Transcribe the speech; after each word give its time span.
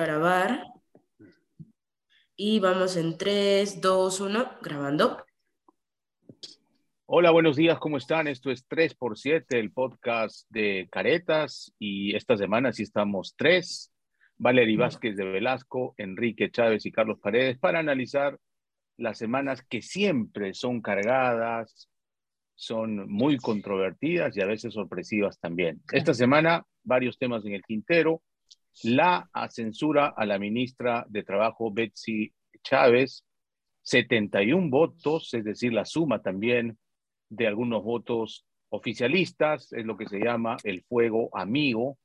grabar. 0.00 0.64
Y 2.36 2.58
vamos 2.60 2.96
en 2.96 3.18
3, 3.18 3.80
2, 3.80 4.20
1, 4.20 4.50
grabando. 4.62 5.24
Hola, 7.06 7.32
buenos 7.32 7.56
días, 7.56 7.78
¿cómo 7.78 7.96
están? 7.96 8.28
Esto 8.28 8.50
es 8.50 8.64
3 8.68 8.94
por 8.94 9.18
7, 9.18 9.58
el 9.58 9.72
podcast 9.72 10.46
de 10.48 10.88
Caretas. 10.90 11.72
Y 11.78 12.14
esta 12.14 12.36
semana 12.36 12.72
sí 12.72 12.84
estamos 12.84 13.34
tres. 13.36 13.92
Valery 14.38 14.76
Vázquez 14.76 15.16
de 15.16 15.24
Velasco, 15.24 15.94
Enrique 15.98 16.50
Chávez 16.50 16.86
y 16.86 16.92
Carlos 16.92 17.18
Paredes 17.20 17.58
para 17.58 17.78
analizar 17.78 18.38
las 18.96 19.18
semanas 19.18 19.62
que 19.68 19.82
siempre 19.82 20.54
son 20.54 20.80
cargadas, 20.80 21.90
son 22.54 23.10
muy 23.10 23.38
controvertidas 23.38 24.36
y 24.36 24.40
a 24.40 24.46
veces 24.46 24.72
sorpresivas 24.72 25.38
también. 25.40 25.82
Esta 25.92 26.14
semana, 26.14 26.64
varios 26.84 27.18
temas 27.18 27.44
en 27.44 27.54
el 27.54 27.62
tintero. 27.64 28.22
La 28.82 29.28
censura 29.50 30.14
a 30.16 30.24
la 30.26 30.38
ministra 30.38 31.04
de 31.08 31.22
Trabajo, 31.22 31.72
Betsy 31.72 32.32
Chávez, 32.62 33.24
71 33.82 34.70
votos, 34.70 35.32
es 35.34 35.44
decir, 35.44 35.72
la 35.72 35.84
suma 35.84 36.22
también 36.22 36.78
de 37.28 37.46
algunos 37.46 37.82
votos 37.82 38.46
oficialistas, 38.70 39.72
es 39.72 39.84
lo 39.84 39.96
que 39.96 40.06
se 40.06 40.18
llama 40.18 40.56
el 40.64 40.82
fuego 40.82 41.36
amigo, 41.36 41.98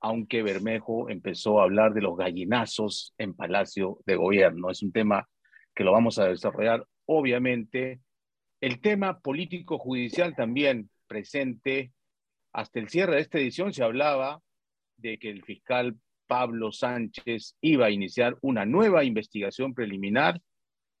aunque 0.00 0.42
Bermejo 0.42 1.10
empezó 1.10 1.60
a 1.60 1.64
hablar 1.64 1.92
de 1.92 2.00
los 2.00 2.16
gallinazos 2.16 3.14
en 3.18 3.34
Palacio 3.34 3.98
de 4.06 4.16
Gobierno. 4.16 4.70
Es 4.70 4.82
un 4.82 4.92
tema 4.92 5.28
que 5.74 5.84
lo 5.84 5.92
vamos 5.92 6.18
a 6.18 6.26
desarrollar, 6.26 6.86
obviamente, 7.04 8.00
el 8.60 8.80
tema 8.80 9.20
político-judicial 9.20 10.34
también 10.34 10.90
presente. 11.06 11.92
Hasta 12.52 12.80
el 12.80 12.88
cierre 12.88 13.16
de 13.16 13.20
esta 13.20 13.38
edición 13.38 13.72
se 13.72 13.82
hablaba 13.82 14.40
de 15.00 15.18
que 15.18 15.30
el 15.30 15.42
fiscal 15.42 15.96
Pablo 16.26 16.72
Sánchez 16.72 17.56
iba 17.60 17.86
a 17.86 17.90
iniciar 17.90 18.36
una 18.40 18.64
nueva 18.64 19.04
investigación 19.04 19.74
preliminar 19.74 20.40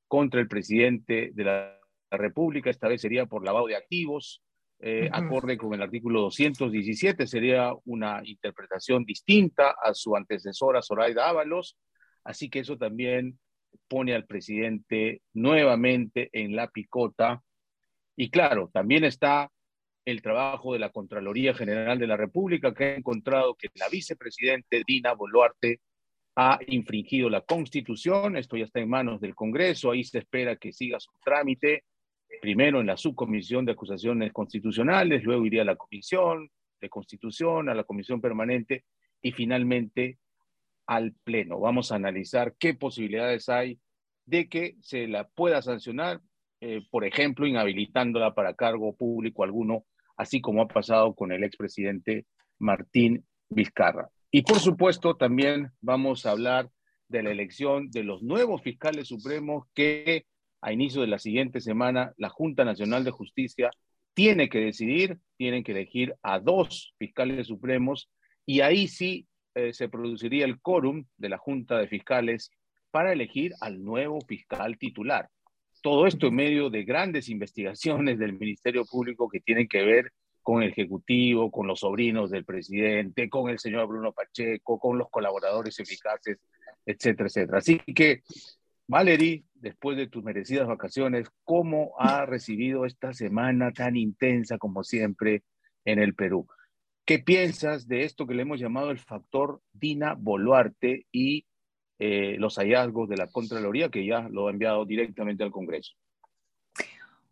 contra 0.08 0.40
el 0.40 0.48
presidente 0.48 1.30
de 1.32 1.44
la 1.44 1.78
República. 2.10 2.70
Esta 2.70 2.88
vez 2.88 3.00
sería 3.00 3.26
por 3.26 3.44
lavado 3.44 3.66
de 3.66 3.76
activos, 3.76 4.42
eh, 4.80 5.08
acorde 5.12 5.56
con 5.56 5.72
el 5.74 5.82
artículo 5.82 6.22
217. 6.22 7.26
Sería 7.26 7.72
una 7.84 8.20
interpretación 8.24 9.04
distinta 9.04 9.74
a 9.82 9.94
su 9.94 10.16
antecesora 10.16 10.82
Zoraida 10.82 11.28
Ábalos. 11.28 11.76
Así 12.24 12.50
que 12.50 12.60
eso 12.60 12.76
también 12.76 13.38
pone 13.86 14.14
al 14.14 14.26
presidente 14.26 15.22
nuevamente 15.32 16.28
en 16.32 16.56
la 16.56 16.68
picota 16.68 17.42
y 18.20 18.28
claro, 18.28 18.70
también 18.70 19.04
está 19.04 19.50
el 20.04 20.22
trabajo 20.22 20.72
de 20.72 20.78
la 20.78 20.90
Contraloría 20.90 21.54
General 21.54 21.98
de 21.98 22.06
la 22.06 22.16
República, 22.16 22.74
que 22.74 22.84
ha 22.84 22.96
encontrado 22.96 23.54
que 23.54 23.68
la 23.74 23.88
vicepresidente 23.88 24.82
Dina 24.86 25.14
Boluarte 25.14 25.80
ha 26.36 26.58
infringido 26.68 27.28
la 27.28 27.42
Constitución. 27.42 28.36
Esto 28.36 28.56
ya 28.56 28.64
está 28.64 28.80
en 28.80 28.88
manos 28.88 29.20
del 29.20 29.34
Congreso. 29.34 29.90
Ahí 29.90 30.04
se 30.04 30.18
espera 30.18 30.56
que 30.56 30.72
siga 30.72 30.98
su 31.00 31.10
trámite, 31.22 31.84
primero 32.40 32.80
en 32.80 32.86
la 32.86 32.96
subcomisión 32.96 33.64
de 33.64 33.72
acusaciones 33.72 34.32
constitucionales, 34.32 35.22
luego 35.24 35.44
iría 35.44 35.62
a 35.62 35.66
la 35.66 35.76
comisión 35.76 36.50
de 36.80 36.88
constitución, 36.88 37.68
a 37.68 37.74
la 37.74 37.84
comisión 37.84 38.20
permanente 38.20 38.84
y 39.20 39.32
finalmente 39.32 40.18
al 40.86 41.12
Pleno. 41.24 41.60
Vamos 41.60 41.92
a 41.92 41.96
analizar 41.96 42.54
qué 42.58 42.74
posibilidades 42.74 43.48
hay 43.48 43.78
de 44.24 44.48
que 44.48 44.76
se 44.80 45.06
la 45.08 45.28
pueda 45.28 45.60
sancionar 45.60 46.20
eh, 46.62 46.82
por 46.90 47.06
ejemplo, 47.06 47.46
inhabilitándola 47.46 48.34
para 48.34 48.54
cargo 48.54 48.94
público 48.94 49.44
alguno, 49.44 49.86
así 50.20 50.42
como 50.42 50.60
ha 50.60 50.68
pasado 50.68 51.14
con 51.14 51.32
el 51.32 51.44
expresidente 51.44 52.26
Martín 52.58 53.24
Vizcarra. 53.48 54.10
Y 54.30 54.42
por 54.42 54.58
supuesto, 54.58 55.16
también 55.16 55.70
vamos 55.80 56.26
a 56.26 56.32
hablar 56.32 56.68
de 57.08 57.22
la 57.22 57.30
elección 57.30 57.90
de 57.90 58.04
los 58.04 58.22
nuevos 58.22 58.60
fiscales 58.60 59.08
supremos 59.08 59.64
que 59.74 60.26
a 60.60 60.74
inicio 60.74 61.00
de 61.00 61.06
la 61.06 61.18
siguiente 61.18 61.60
semana 61.62 62.12
la 62.18 62.28
Junta 62.28 62.66
Nacional 62.66 63.02
de 63.02 63.12
Justicia 63.12 63.70
tiene 64.12 64.50
que 64.50 64.58
decidir, 64.58 65.18
tienen 65.38 65.64
que 65.64 65.72
elegir 65.72 66.14
a 66.22 66.38
dos 66.38 66.92
fiscales 66.98 67.46
supremos 67.46 68.10
y 68.44 68.60
ahí 68.60 68.88
sí 68.88 69.26
eh, 69.54 69.72
se 69.72 69.88
produciría 69.88 70.44
el 70.44 70.60
quórum 70.60 71.06
de 71.16 71.30
la 71.30 71.38
Junta 71.38 71.78
de 71.78 71.88
Fiscales 71.88 72.50
para 72.90 73.14
elegir 73.14 73.54
al 73.62 73.82
nuevo 73.82 74.20
fiscal 74.28 74.76
titular. 74.76 75.30
Todo 75.82 76.06
esto 76.06 76.26
en 76.26 76.34
medio 76.34 76.70
de 76.70 76.84
grandes 76.84 77.28
investigaciones 77.28 78.18
del 78.18 78.38
Ministerio 78.38 78.84
Público 78.84 79.28
que 79.28 79.40
tienen 79.40 79.66
que 79.66 79.82
ver 79.82 80.12
con 80.42 80.62
el 80.62 80.70
Ejecutivo, 80.70 81.50
con 81.50 81.66
los 81.66 81.80
sobrinos 81.80 82.30
del 82.30 82.44
presidente, 82.44 83.28
con 83.28 83.50
el 83.50 83.58
señor 83.58 83.86
Bruno 83.88 84.12
Pacheco, 84.12 84.78
con 84.78 84.98
los 84.98 85.08
colaboradores 85.10 85.78
eficaces, 85.78 86.38
etcétera, 86.84 87.28
etcétera. 87.28 87.58
Así 87.58 87.78
que, 87.94 88.22
Valery, 88.86 89.44
después 89.54 89.96
de 89.96 90.08
tus 90.08 90.24
merecidas 90.24 90.66
vacaciones, 90.66 91.28
¿cómo 91.44 91.92
ha 91.98 92.26
recibido 92.26 92.86
esta 92.86 93.12
semana 93.12 93.72
tan 93.72 93.96
intensa 93.96 94.58
como 94.58 94.82
siempre 94.82 95.44
en 95.84 95.98
el 95.98 96.14
Perú? 96.14 96.46
¿Qué 97.04 97.18
piensas 97.18 97.88
de 97.88 98.04
esto 98.04 98.26
que 98.26 98.34
le 98.34 98.42
hemos 98.42 98.60
llamado 98.60 98.90
el 98.90 98.98
factor 98.98 99.62
Dina 99.72 100.14
Boluarte 100.14 101.06
y 101.10 101.46
eh, 102.02 102.36
los 102.38 102.56
hallazgos 102.56 103.10
de 103.10 103.18
la 103.18 103.26
Contraloría, 103.26 103.90
que 103.90 104.06
ya 104.06 104.26
lo 104.30 104.48
ha 104.48 104.50
enviado 104.50 104.86
directamente 104.86 105.44
al 105.44 105.50
Congreso. 105.50 105.92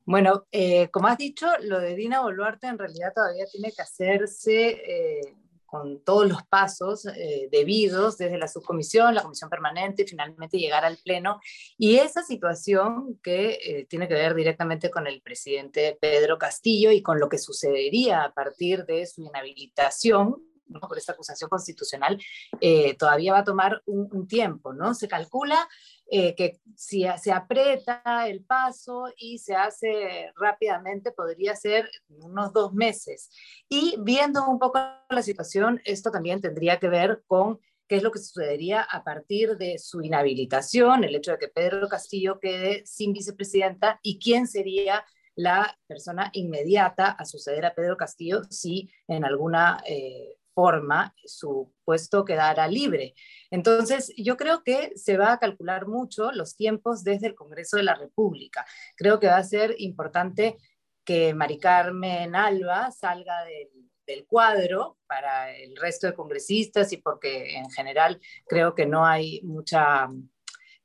Bueno, 0.04 0.44
eh, 0.52 0.88
como 0.90 1.08
has 1.08 1.16
dicho, 1.16 1.46
lo 1.62 1.80
de 1.80 1.94
Dina 1.94 2.20
Boluarte 2.20 2.66
en 2.66 2.78
realidad 2.78 3.14
todavía 3.14 3.46
tiene 3.50 3.72
que 3.72 3.80
hacerse 3.80 4.68
eh, 4.68 5.20
con 5.64 6.04
todos 6.04 6.28
los 6.28 6.42
pasos 6.44 7.06
debidos 7.50 8.16
desde 8.16 8.38
la 8.38 8.48
subcomisión, 8.48 9.14
la 9.14 9.22
comisión 9.22 9.48
permanente, 9.48 10.02
y 10.02 10.06
finalmente 10.06 10.58
llegar 10.58 10.84
al 10.84 10.98
Pleno. 10.98 11.40
Y 11.76 11.96
esa 11.96 12.22
situación 12.22 13.18
que 13.22 13.86
tiene 13.88 14.08
que 14.08 14.14
ver 14.14 14.34
directamente 14.34 14.90
con 14.90 15.06
el 15.06 15.20
presidente 15.20 15.98
Pedro 16.00 16.38
Castillo 16.38 16.90
y 16.90 17.02
con 17.02 17.20
lo 17.20 17.28
que 17.28 17.36
sucedería 17.36 18.24
a 18.24 18.32
partir 18.32 18.86
de 18.86 19.06
su 19.06 19.22
inhabilitación 19.22 20.47
por 20.88 20.98
esta 20.98 21.12
acusación 21.12 21.48
constitucional, 21.50 22.18
eh, 22.60 22.94
todavía 22.96 23.32
va 23.32 23.40
a 23.40 23.44
tomar 23.44 23.82
un, 23.86 24.26
tiempo, 24.28 24.74
¿no? 24.74 24.94
Se 24.94 25.08
calcula 25.08 25.68
eh, 26.10 26.34
que 26.34 26.60
si 26.76 27.06
se 27.20 27.32
aprieta 27.32 28.02
el 28.26 28.44
paso 28.44 29.06
y 29.16 29.38
se 29.38 29.54
hace 29.54 30.32
rápidamente, 30.36 31.12
podría 31.12 31.56
ser 31.56 31.90
unos 32.08 32.52
dos 32.52 32.74
meses. 32.74 33.30
Y 33.68 33.96
viendo 34.00 34.46
un 34.46 34.58
poco 34.58 34.80
la 35.08 35.22
situación, 35.22 35.80
esto 35.84 36.10
también 36.10 36.40
tendría 36.40 36.78
que 36.78 36.88
ver 36.88 37.22
con 37.26 37.58
qué 37.88 37.96
es 37.96 38.02
lo 38.02 38.12
que 38.12 38.18
sucedería 38.18 38.82
a 38.82 39.02
partir 39.02 39.56
de 39.56 39.78
su 39.78 40.02
inhabilitación, 40.02 41.04
el 41.04 41.16
hecho 41.16 41.32
de 41.32 41.38
que 41.38 41.48
Pedro 41.48 41.88
Castillo 41.88 42.38
quede 42.38 42.84
sin 42.86 43.12
vicepresidenta 43.12 43.98
y 44.02 44.18
quién 44.18 44.46
sería 44.46 45.04
la 45.34 45.78
persona 45.86 46.30
inmediata 46.32 47.10
a 47.10 47.24
suceder 47.24 47.64
a 47.64 47.74
Pedro 47.74 47.96
Castillo 47.96 48.42
si 48.50 48.90
en 49.06 49.24
alguna 49.24 49.82
eh, 49.86 50.36
forma 50.58 51.14
su 51.24 51.72
puesto 51.84 52.24
quedará 52.24 52.66
libre. 52.66 53.14
Entonces, 53.48 54.12
yo 54.16 54.36
creo 54.36 54.64
que 54.64 54.90
se 54.96 55.16
va 55.16 55.32
a 55.32 55.38
calcular 55.38 55.86
mucho 55.86 56.32
los 56.32 56.56
tiempos 56.56 57.04
desde 57.04 57.28
el 57.28 57.36
Congreso 57.36 57.76
de 57.76 57.84
la 57.84 57.94
República. 57.94 58.66
Creo 58.96 59.20
que 59.20 59.28
va 59.28 59.36
a 59.36 59.44
ser 59.44 59.76
importante 59.78 60.56
que 61.04 61.32
Mari 61.32 61.60
Carmen 61.60 62.34
Alba 62.34 62.90
salga 62.90 63.44
del, 63.44 63.68
del 64.04 64.26
cuadro 64.26 64.98
para 65.06 65.54
el 65.54 65.76
resto 65.76 66.08
de 66.08 66.14
congresistas 66.14 66.92
y 66.92 66.96
porque 66.96 67.56
en 67.56 67.70
general 67.70 68.20
creo 68.48 68.74
que 68.74 68.84
no 68.84 69.06
hay 69.06 69.40
mucha 69.42 70.08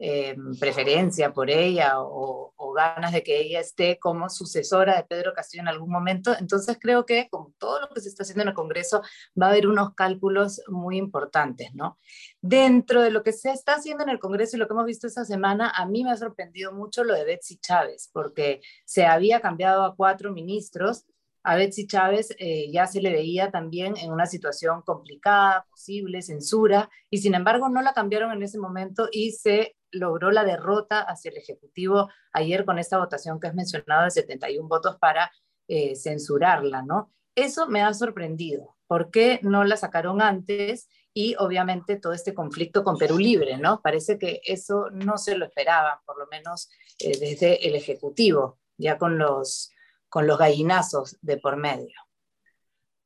eh, 0.05 0.35
preferencia 0.59 1.31
por 1.31 1.49
ella 1.49 1.93
o, 1.95 2.51
ganas 2.75 3.13
de 3.13 3.21
que 3.23 3.39
ella 3.39 3.59
esté 3.59 3.99
como 3.99 4.29
sucesora 4.29 4.97
de 4.97 5.03
Pedro 5.03 5.31
Castillo 5.33 5.61
en 5.61 5.67
algún 5.67 5.91
momento. 5.91 6.35
Entonces 6.37 6.77
creo 6.81 7.05
que 7.05 7.29
con 7.29 7.53
todo 7.53 7.79
lo 7.79 7.87
que 7.89 8.01
se 8.01 8.09
está 8.09 8.23
haciendo 8.23 8.41
en 8.41 8.49
el 8.49 8.53
Congreso 8.55 9.01
va 9.39 9.45
a 9.45 9.49
haber 9.51 9.67
unos 9.67 9.93
cálculos 9.93 10.59
muy 10.67 10.97
importantes, 10.97 11.73
¿no? 11.75 11.99
Dentro 12.41 13.03
de 13.03 13.11
lo 13.11 13.23
que 13.23 13.31
se 13.31 13.51
está 13.51 13.75
haciendo 13.75 14.03
en 14.03 14.09
el 14.09 14.19
Congreso 14.19 14.57
y 14.57 14.59
lo 14.59 14.67
que 14.67 14.73
hemos 14.73 14.87
visto 14.87 15.05
esta 15.05 15.23
semana, 15.23 15.69
a 15.69 15.85
mí 15.85 16.03
me 16.03 16.11
ha 16.11 16.17
sorprendido 16.17 16.73
mucho 16.73 17.03
lo 17.03 17.13
de 17.13 17.25
Betsy 17.25 17.59
Chávez, 17.59 18.09
porque 18.11 18.59
se 18.85 19.05
había 19.05 19.39
cambiado 19.39 19.85
a 19.85 19.95
cuatro 19.95 20.33
ministros 20.33 21.05
a 21.43 21.55
Betsy 21.55 21.87
Chávez 21.87 22.33
eh, 22.39 22.71
ya 22.71 22.87
se 22.87 23.01
le 23.01 23.11
veía 23.11 23.51
también 23.51 23.95
en 23.97 24.11
una 24.11 24.25
situación 24.25 24.81
complicada, 24.81 25.65
posible, 25.69 26.21
censura, 26.21 26.89
y 27.09 27.19
sin 27.19 27.35
embargo 27.35 27.69
no 27.69 27.81
la 27.81 27.93
cambiaron 27.93 28.31
en 28.31 28.43
ese 28.43 28.57
momento 28.57 29.09
y 29.11 29.31
se 29.31 29.75
logró 29.93 30.31
la 30.31 30.43
derrota 30.43 30.99
hacia 30.99 31.31
el 31.31 31.37
Ejecutivo 31.37 32.09
ayer 32.33 32.65
con 32.65 32.79
esta 32.79 32.97
votación 32.97 33.39
que 33.39 33.47
has 33.47 33.55
mencionado 33.55 34.03
de 34.03 34.11
71 34.11 34.67
votos 34.67 34.97
para 34.99 35.31
eh, 35.67 35.95
censurarla, 35.95 36.81
¿no? 36.81 37.11
Eso 37.35 37.67
me 37.67 37.81
ha 37.81 37.93
sorprendido. 37.93 38.75
¿Por 38.87 39.09
qué 39.09 39.39
no 39.41 39.63
la 39.63 39.77
sacaron 39.77 40.21
antes? 40.21 40.89
Y 41.13 41.35
obviamente 41.39 41.97
todo 41.97 42.13
este 42.13 42.33
conflicto 42.33 42.83
con 42.83 42.97
Perú 42.97 43.17
Libre, 43.17 43.57
¿no? 43.57 43.81
Parece 43.81 44.19
que 44.19 44.41
eso 44.43 44.89
no 44.91 45.17
se 45.17 45.37
lo 45.37 45.45
esperaban, 45.45 45.99
por 46.05 46.19
lo 46.19 46.27
menos 46.27 46.69
eh, 46.99 47.17
desde 47.17 47.67
el 47.67 47.75
Ejecutivo, 47.75 48.59
ya 48.77 48.97
con 48.97 49.17
los 49.17 49.69
con 50.09 50.27
los 50.27 50.37
gallinazos 50.37 51.17
de 51.21 51.37
por 51.37 51.57
medio. 51.57 51.95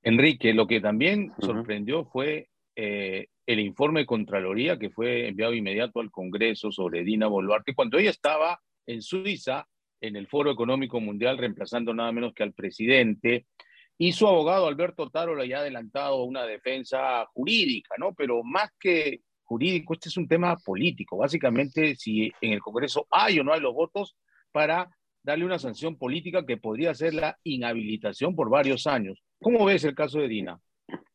Enrique, 0.02 0.54
lo 0.54 0.68
que 0.68 0.82
también 0.82 1.34
sorprendió 1.40 2.04
fue 2.04 2.50
eh, 2.76 3.30
el 3.48 3.62
informe 3.62 4.02
de 4.02 4.06
Contraloría 4.06 4.78
que 4.78 4.90
fue 4.90 5.30
enviado 5.30 5.54
inmediato 5.54 6.02
al 6.02 6.12
Congreso 6.12 6.72
sobre 6.72 7.04
Dina 7.04 7.28
Boluarte 7.28 7.74
cuando 7.74 7.98
ella 7.98 8.10
estaba 8.10 8.62
en 8.86 9.02
Suiza 9.02 9.68
en 10.02 10.16
el 10.18 10.28
Foro 10.28 10.52
Económico 10.52 11.00
Mundial 11.00 11.38
reemplazando 11.38 11.94
nada 11.94 12.12
menos 12.12 12.34
que 12.34 12.44
al 12.44 12.54
presidente 12.54 13.48
y 13.98 14.12
su 14.12 14.28
abogado 14.28 14.68
Alberto 14.68 15.10
Taro 15.10 15.34
le 15.34 15.56
ha 15.56 15.60
adelantado 15.60 16.24
una 16.24 16.44
defensa 16.44 17.26
jurídica, 17.34 17.96
¿no? 17.98 18.14
Pero 18.14 18.44
más 18.44 18.70
que 18.80 19.22
jurídico, 19.44 19.94
este 19.94 20.10
es 20.10 20.18
un 20.18 20.28
tema 20.28 20.56
político. 20.58 21.18
Básicamente, 21.18 21.96
si 21.96 22.32
en 22.42 22.54
el 22.54 22.60
Congreso 22.60 23.08
hay 23.10 23.40
o 23.40 23.44
no 23.44 23.54
hay 23.54 23.62
los 23.62 23.74
votos 23.74 24.16
para 24.52 24.90
darle 25.24 25.46
una 25.46 25.58
sanción 25.58 25.98
política 25.98 26.46
que 26.46 26.58
podría 26.58 26.94
ser 26.94 27.14
la 27.14 27.40
inhabilitación 27.44 28.36
por 28.36 28.50
varios 28.50 28.86
años. 28.86 29.24
¿Cómo 29.42 29.66
ves 29.66 29.84
el 29.84 29.96
caso 29.96 30.20
de 30.20 30.28
Dina? 30.28 30.60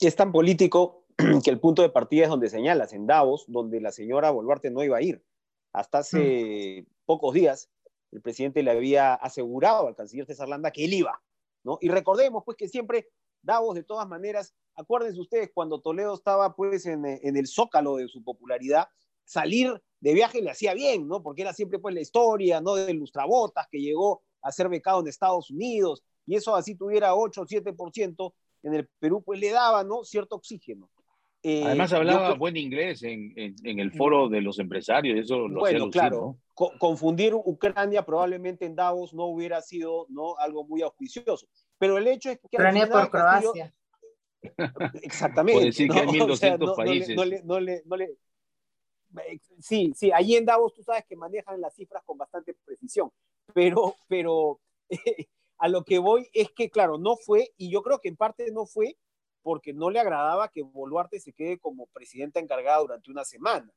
Es 0.01 0.17
tan 0.17 0.33
político 0.33 1.02
que 1.17 1.51
el 1.51 1.61
punto 1.61 1.83
de 1.83 1.91
partida 1.91 2.25
es 2.25 2.31
donde 2.31 2.51
señalas, 2.51 2.93
en 2.93 3.07
Davos, 3.07 3.45
donde 3.49 3.81
la 3.81 3.93
señora 3.93 4.31
Boluarte 4.31 4.71
no 4.71 4.83
iba 4.83 4.97
a 4.97 5.03
ir. 5.03 5.25
Hasta 5.73 5.99
hace 5.99 6.83
mm. 6.83 6.93
pocos 7.07 7.35
días, 7.35 7.71
el 8.11 8.21
presidente 8.21 8.63
le 8.63 8.71
había 8.71 9.15
asegurado 9.15 9.89
al 9.89 9.97
canciller 9.97 10.27
César 10.27 10.49
Landa 10.49 10.71
que 10.71 10.85
él 10.85 10.95
iba, 10.95 11.23
¿no? 11.65 11.79
Y 11.81 11.89
recordemos, 11.89 12.43
pues, 12.45 12.57
que 12.57 12.69
siempre 12.69 13.09
Davos, 13.41 13.75
de 13.75 13.83
todas 13.83 14.07
maneras, 14.07 14.55
acuérdense 14.75 15.21
ustedes, 15.21 15.51
cuando 15.53 15.81
Toledo 15.81 16.15
estaba, 16.15 16.55
pues, 16.55 16.87
en, 16.87 17.05
en 17.05 17.37
el 17.37 17.47
zócalo 17.47 17.97
de 17.97 18.09
su 18.09 18.23
popularidad, 18.23 18.87
salir 19.25 19.83
de 20.01 20.15
viaje 20.15 20.43
le 20.43 20.51
hacía 20.51 20.75
bien, 20.75 21.09
¿no? 21.09 21.23
Porque 21.23 21.43
era 21.43 21.53
siempre, 21.53 21.79
pues, 21.79 21.95
la 21.95 22.01
historia, 22.01 22.61
¿no? 22.61 22.75
De 22.75 22.93
Lustrabotas, 22.93 23.67
que 23.71 23.81
llegó 23.81 24.23
a 24.43 24.53
ser 24.53 24.69
becado 24.69 25.01
en 25.01 25.09
Estados 25.09 25.51
Unidos, 25.51 26.03
y 26.27 26.37
eso 26.37 26.55
así 26.55 26.75
tuviera 26.75 27.15
8 27.15 27.43
o 27.43 27.47
7%, 27.47 28.35
en 28.65 28.75
el 28.75 28.89
Perú, 28.99 29.23
pues, 29.25 29.41
le 29.41 29.51
daba, 29.51 29.83
¿no? 29.85 30.05
Cierto 30.05 30.37
oxígeno. 30.37 30.91
Eh, 31.45 31.65
Además 31.65 31.93
hablaba 31.93 32.35
buen 32.35 32.57
inglés 32.57 33.03
en, 33.03 33.33
en, 33.37 33.79
el 33.81 33.91
foro 33.93 34.29
de 34.29 34.41
los 34.41 34.61
empresarios, 34.61 35.19
eso 35.19 35.49
lo 35.49 35.61
Bueno, 35.61 35.91
claro, 35.91 36.39
confundir 36.55 37.35
Ucrania 37.35 38.05
probablemente 38.05 38.65
en 38.65 38.77
Davos 38.77 39.13
no 39.13 39.25
hubiera 39.25 39.61
sido 39.61 40.07
¿no? 40.09 40.37
algo 40.39 40.65
muy 40.65 40.83
auspicioso, 40.83 41.49
pero 41.79 41.99
el 41.99 42.07
hecho 42.07 42.31
es 42.31 42.39
que... 42.39 42.47
Ucrania 42.57 42.89
por 42.89 43.11
Croacia. 43.11 43.75
Exactamente. 45.03 45.55
Puede 45.55 45.67
decir 45.67 45.91
que 45.91 45.99
hay 45.99 46.07
1.200 46.07 46.77
países. 46.77 47.45
No 47.45 47.59
le, 47.59 47.83
sí, 49.59 49.93
sí, 49.97 50.13
allí 50.13 50.37
en 50.37 50.45
Davos 50.45 50.75
tú 50.75 50.83
sabes 50.83 51.05
que 51.07 51.17
manejan 51.17 51.61
las 51.61 51.75
cifras 51.75 52.03
con 52.05 52.19
bastante 52.19 52.55
precisión, 52.65 53.11
pero, 53.53 53.97
pero 54.09 54.61
a 55.59 55.69
lo 55.69 55.85
que 55.85 55.99
voy 55.99 56.29
es 56.33 56.51
que, 56.53 56.71
claro, 56.71 56.99
no 56.99 57.17
fue, 57.17 57.53
y 57.57 57.71
yo 57.71 57.83
creo 57.83 57.99
que 58.01 58.09
en 58.09 58.17
parte 58.17 58.51
no 58.53 58.67
fue 58.67 58.97
porque 59.43 59.73
no 59.73 59.91
le 59.91 60.01
agradaba 60.01 60.49
que 60.49 60.63
Boluarte 60.63 61.21
se 61.21 61.33
quede 61.33 61.59
como 61.59 61.87
presidenta 61.87 62.41
encargada 62.41 62.79
durante 62.79 63.11
una 63.11 63.25
semana. 63.25 63.73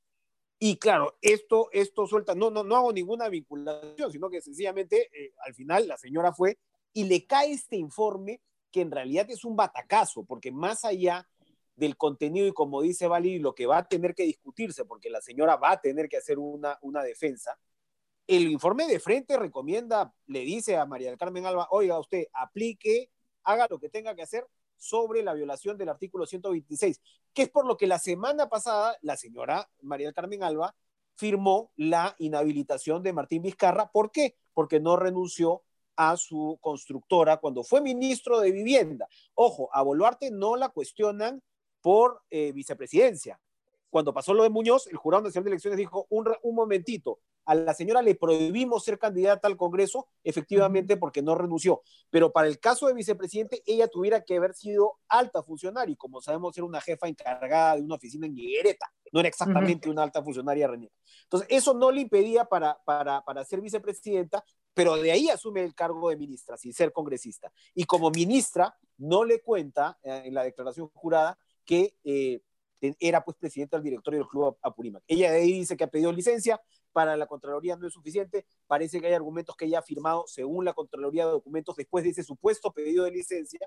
Y 0.58 0.78
claro, 0.78 1.18
esto, 1.22 1.70
esto 1.74 2.08
suelta, 2.08 2.34
no, 2.34 2.50
no, 2.50 2.64
no 2.64 2.78
hago 2.78 2.94
ninguna 2.94 3.28
vinculación, 3.28 4.12
sino 4.12 4.30
que 4.30 4.42
sencillamente 4.42 5.10
eh, 5.12 5.34
al 5.46 5.54
final 5.54 5.88
la 5.88 5.98
señora 5.98 6.34
fue 6.34 6.58
y 6.94 7.04
le 7.04 7.26
cae 7.26 7.52
este 7.52 7.76
informe 7.76 8.42
que 8.72 8.82
en 8.82 8.92
realidad 8.92 9.30
es 9.30 9.44
un 9.44 9.56
batacazo, 9.56 10.24
porque 10.24 10.52
más 10.52 10.86
allá 10.86 11.28
del 11.76 11.98
contenido 11.98 12.48
y 12.48 12.54
como 12.54 12.82
dice 12.82 13.08
Vali, 13.08 13.40
lo 13.40 13.54
que 13.54 13.66
va 13.66 13.80
a 13.80 13.88
tener 13.88 14.16
que 14.16 14.24
discutirse, 14.24 14.86
porque 14.86 15.10
la 15.10 15.22
señora 15.22 15.58
va 15.58 15.72
a 15.72 15.82
tener 15.82 16.08
que 16.08 16.18
hacer 16.18 16.40
una, 16.40 16.78
una 16.82 17.04
defensa, 17.04 17.60
el 18.28 18.50
informe 18.50 18.88
de 18.88 19.00
frente 19.00 19.38
recomienda, 19.38 20.14
le 20.28 20.40
dice 20.40 20.78
a 20.78 20.86
María 20.86 21.10
del 21.10 21.18
Carmen 21.18 21.46
Alba, 21.46 21.68
oiga, 21.70 22.00
usted 22.00 22.28
aplique, 22.34 23.12
haga 23.44 23.68
lo 23.70 23.80
que 23.80 23.90
tenga 23.90 24.16
que 24.16 24.24
hacer, 24.24 24.48
sobre 24.78 25.24
la 25.24 25.34
violación 25.34 25.78
del 25.78 25.90
artículo 25.90 26.26
126, 26.26 27.02
que 27.34 27.44
es 27.44 27.50
por 27.50 27.66
lo 27.66 27.78
que 27.78 27.88
la 27.88 28.00
semana 28.00 28.50
pasada 28.50 28.98
la 29.02 29.18
señora 29.18 29.70
María 29.82 30.14
Carmen 30.14 30.44
Alba 30.44 30.76
firmó 31.16 31.72
la 31.76 32.16
inhabilitación 32.20 33.02
de 33.02 33.14
Martín 33.14 33.42
Vizcarra. 33.42 33.92
¿Por 33.92 34.12
qué? 34.12 34.36
Porque 34.54 34.80
no 34.80 34.98
renunció 34.98 35.64
a 35.96 36.18
su 36.18 36.58
constructora 36.62 37.38
cuando 37.38 37.64
fue 37.64 37.82
ministro 37.82 38.40
de 38.40 38.52
Vivienda. 38.52 39.08
Ojo, 39.34 39.70
a 39.72 39.82
Boluarte 39.82 40.30
no 40.32 40.56
la 40.56 40.70
cuestionan 40.70 41.42
por 41.82 42.22
eh, 42.30 42.52
vicepresidencia. 42.52 43.40
Cuando 43.90 44.14
pasó 44.14 44.34
lo 44.34 44.44
de 44.44 44.50
Muñoz, 44.50 44.88
el 44.88 44.98
Jurado 44.98 45.24
Nacional 45.24 45.46
de 45.46 45.50
Elecciones 45.52 45.78
dijo, 45.78 46.06
un, 46.10 46.30
un 46.44 46.56
momentito, 46.56 47.20
a 47.46 47.56
la 47.56 47.74
señora 47.74 48.02
le 48.02 48.16
prohibimos 48.16 48.84
ser 48.84 48.98
candidata 48.98 49.48
al 49.48 49.58
Congreso, 49.58 50.08
efectivamente, 50.24 50.98
porque 50.98 51.22
no 51.22 51.36
renunció. 51.36 51.82
Pero 52.10 52.32
para 52.32 52.48
el 52.48 52.60
caso 52.60 52.88
de 52.88 52.94
vicepresidente, 52.94 53.62
ella 53.66 53.88
tuviera 53.88 54.24
que 54.24 54.38
haber 54.38 54.54
sido 54.54 55.00
alta 55.08 55.44
funcionaria, 55.44 55.94
y 55.94 55.96
como 55.96 56.22
sabemos, 56.22 56.58
era 56.58 56.66
una 56.66 56.82
jefa 56.82 57.08
encargada 57.08 57.76
de 57.76 57.82
una 57.84 57.96
oficina 57.96 58.26
en 58.26 58.38
Higuereta, 58.38 58.92
no 59.12 59.20
era 59.20 59.30
exactamente 59.30 59.90
una 59.90 60.04
alta 60.04 60.24
funcionaria 60.24 60.68
René. 60.68 60.92
Entonces, 61.24 61.48
eso 61.50 61.74
no 61.74 61.92
le 61.92 62.02
impedía 62.02 62.46
para, 62.46 62.78
para, 62.84 63.22
para 63.22 63.46
ser 63.46 63.62
vicepresidenta, 63.62 64.44
pero 64.74 64.98
de 64.98 65.12
ahí 65.12 65.30
asume 65.30 65.64
el 65.64 65.74
cargo 65.74 66.10
de 66.10 66.18
ministra, 66.18 66.58
sin 66.58 66.74
ser 66.74 66.92
congresista. 66.92 67.52
Y 67.74 67.86
como 67.86 68.12
ministra, 68.12 68.76
no 68.98 69.24
le 69.24 69.42
cuenta 69.42 69.98
eh, 70.04 70.24
en 70.26 70.34
la 70.34 70.44
declaración 70.44 70.90
jurada 70.94 71.38
que 71.64 71.96
eh, 72.04 72.42
era 73.00 73.24
pues 73.24 73.38
presidenta 73.38 73.78
del 73.78 73.86
directorio 73.86 74.20
del 74.20 74.28
Club 74.28 74.58
Apurímac. 74.62 75.04
Ella 75.08 75.32
de 75.32 75.38
ahí 75.40 75.54
dice 75.54 75.78
que 75.78 75.86
ha 75.86 75.90
pedido 75.90 76.12
licencia, 76.12 76.62
para 76.96 77.18
la 77.18 77.28
Contraloría 77.28 77.76
no 77.76 77.86
es 77.88 77.94
suficiente, 77.94 78.46
parece 78.68 79.02
que 79.02 79.08
hay 79.08 79.14
argumentos 79.14 79.58
que 79.58 79.66
ella 79.66 79.80
ha 79.80 79.82
firmado 79.82 80.24
según 80.28 80.64
la 80.64 80.72
Contraloría 80.72 81.26
de 81.26 81.32
documentos 81.34 81.76
después 81.76 82.06
de 82.06 82.12
ese 82.12 82.24
supuesto 82.24 82.72
pedido 82.72 83.04
de 83.04 83.12
licencia, 83.12 83.60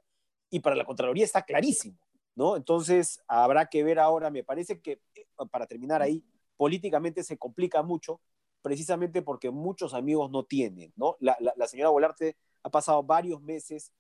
y 0.49 0.61
para 0.61 0.75
la 0.75 0.87
Contraloría 0.87 1.27
está 1.27 1.43
clarísimo, 1.43 1.99
¿no? 2.35 2.57
Entonces 2.57 3.21
habrá 3.29 3.67
que 3.67 3.85
ver 3.85 3.99
ahora, 3.99 4.31
me 4.31 4.45
parece 4.45 4.81
que, 4.81 5.03
eh, 5.15 5.27
para 5.51 5.67
terminar 5.67 6.01
ahí, 6.01 6.25
políticamente 6.57 7.23
se 7.23 7.37
complica 7.37 7.83
mucho, 7.83 8.23
precisamente 8.63 9.21
porque 9.21 9.51
muchos 9.51 9.93
amigos 9.93 10.31
no 10.31 10.45
tienen, 10.45 10.95
¿no? 10.97 11.19
La, 11.21 11.37
la 11.39 11.67
señora 11.67 11.91
Volarte 11.91 12.39
ha 12.63 12.71
pasado 12.71 13.03
varios 13.03 13.43
meses 13.43 13.93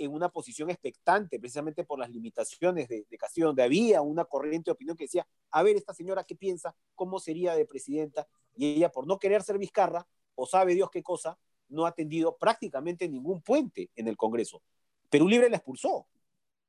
en 0.00 0.14
una 0.14 0.30
posición 0.30 0.70
expectante, 0.70 1.38
precisamente 1.38 1.84
por 1.84 1.98
las 1.98 2.10
limitaciones 2.10 2.88
de, 2.88 3.04
Castillo, 3.18 3.48
donde 3.48 3.62
había 3.62 4.00
una 4.00 4.24
corriente 4.24 4.70
de 4.70 4.72
opinión 4.72 4.96
que 4.96 5.04
decía, 5.04 5.26
a 5.50 5.62
ver, 5.62 5.76
esta 5.76 5.92
señora 5.92 6.24
qué 6.24 6.34
piensa, 6.34 6.74
cómo 6.94 7.20
sería 7.20 7.54
de 7.54 7.66
presidenta, 7.66 8.26
y 8.56 8.74
ella 8.74 8.90
por 8.90 9.06
no 9.06 9.18
querer 9.18 9.42
ser 9.42 9.58
Vizcarra, 9.58 10.06
o 10.34 10.46
sabe 10.46 10.74
Dios 10.74 10.90
qué 10.90 11.02
cosa, 11.02 11.38
no 11.68 11.86
ha 11.86 11.90
atendido 11.90 12.36
prácticamente 12.36 13.08
ningún 13.08 13.42
puente 13.42 13.90
en 13.94 14.08
el 14.08 14.16
Congreso. 14.16 14.62
Perú 15.08 15.28
Libre 15.28 15.50
la 15.50 15.56
expulsó, 15.56 16.06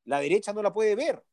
la 0.05 0.19
derecha 0.19 0.53
no 0.53 0.61
la 0.61 0.73
puede 0.73 0.95
ver, 0.95 1.23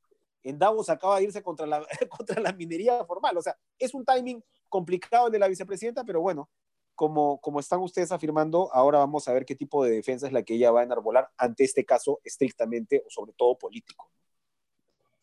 en 0.43 0.59
Davos 0.59 0.89
acaba 0.89 1.19
de 1.19 1.25
irse 1.25 1.43
contra 1.43 1.67
la, 1.67 1.87
contra 2.11 2.41
la 2.41 2.53
minería 2.53 3.05
formal, 3.05 3.37
o 3.37 3.43
sea, 3.43 3.57
es 3.79 3.95
un 3.95 4.05
timing 4.05 4.43
complicado 4.69 5.27
el 5.27 5.33
de 5.33 5.39
la 5.39 5.49
vicepresidenta, 5.49 6.05
pero 6.05 6.21
bueno, 6.21 6.51
como, 6.95 7.41
como 7.41 7.61
están 7.61 7.81
ustedes 7.81 8.11
afirmando, 8.11 8.73
ahora 8.73 8.99
vamos 8.99 9.29
a 9.29 9.33
ver 9.33 9.45
qué 9.45 9.55
tipo 9.55 9.85
de 9.85 9.93
defensa 9.93 10.27
es 10.27 10.33
la 10.33 10.43
que 10.43 10.55
ella 10.55 10.73
va 10.73 10.81
a 10.81 10.85
enarbolar 10.85 11.31
ante 11.37 11.65
este 11.65 11.85
caso 11.85 12.21
estrictamente 12.25 13.05
o 13.07 13.11
sobre 13.11 13.33
todo 13.35 13.57
político. 13.57 14.11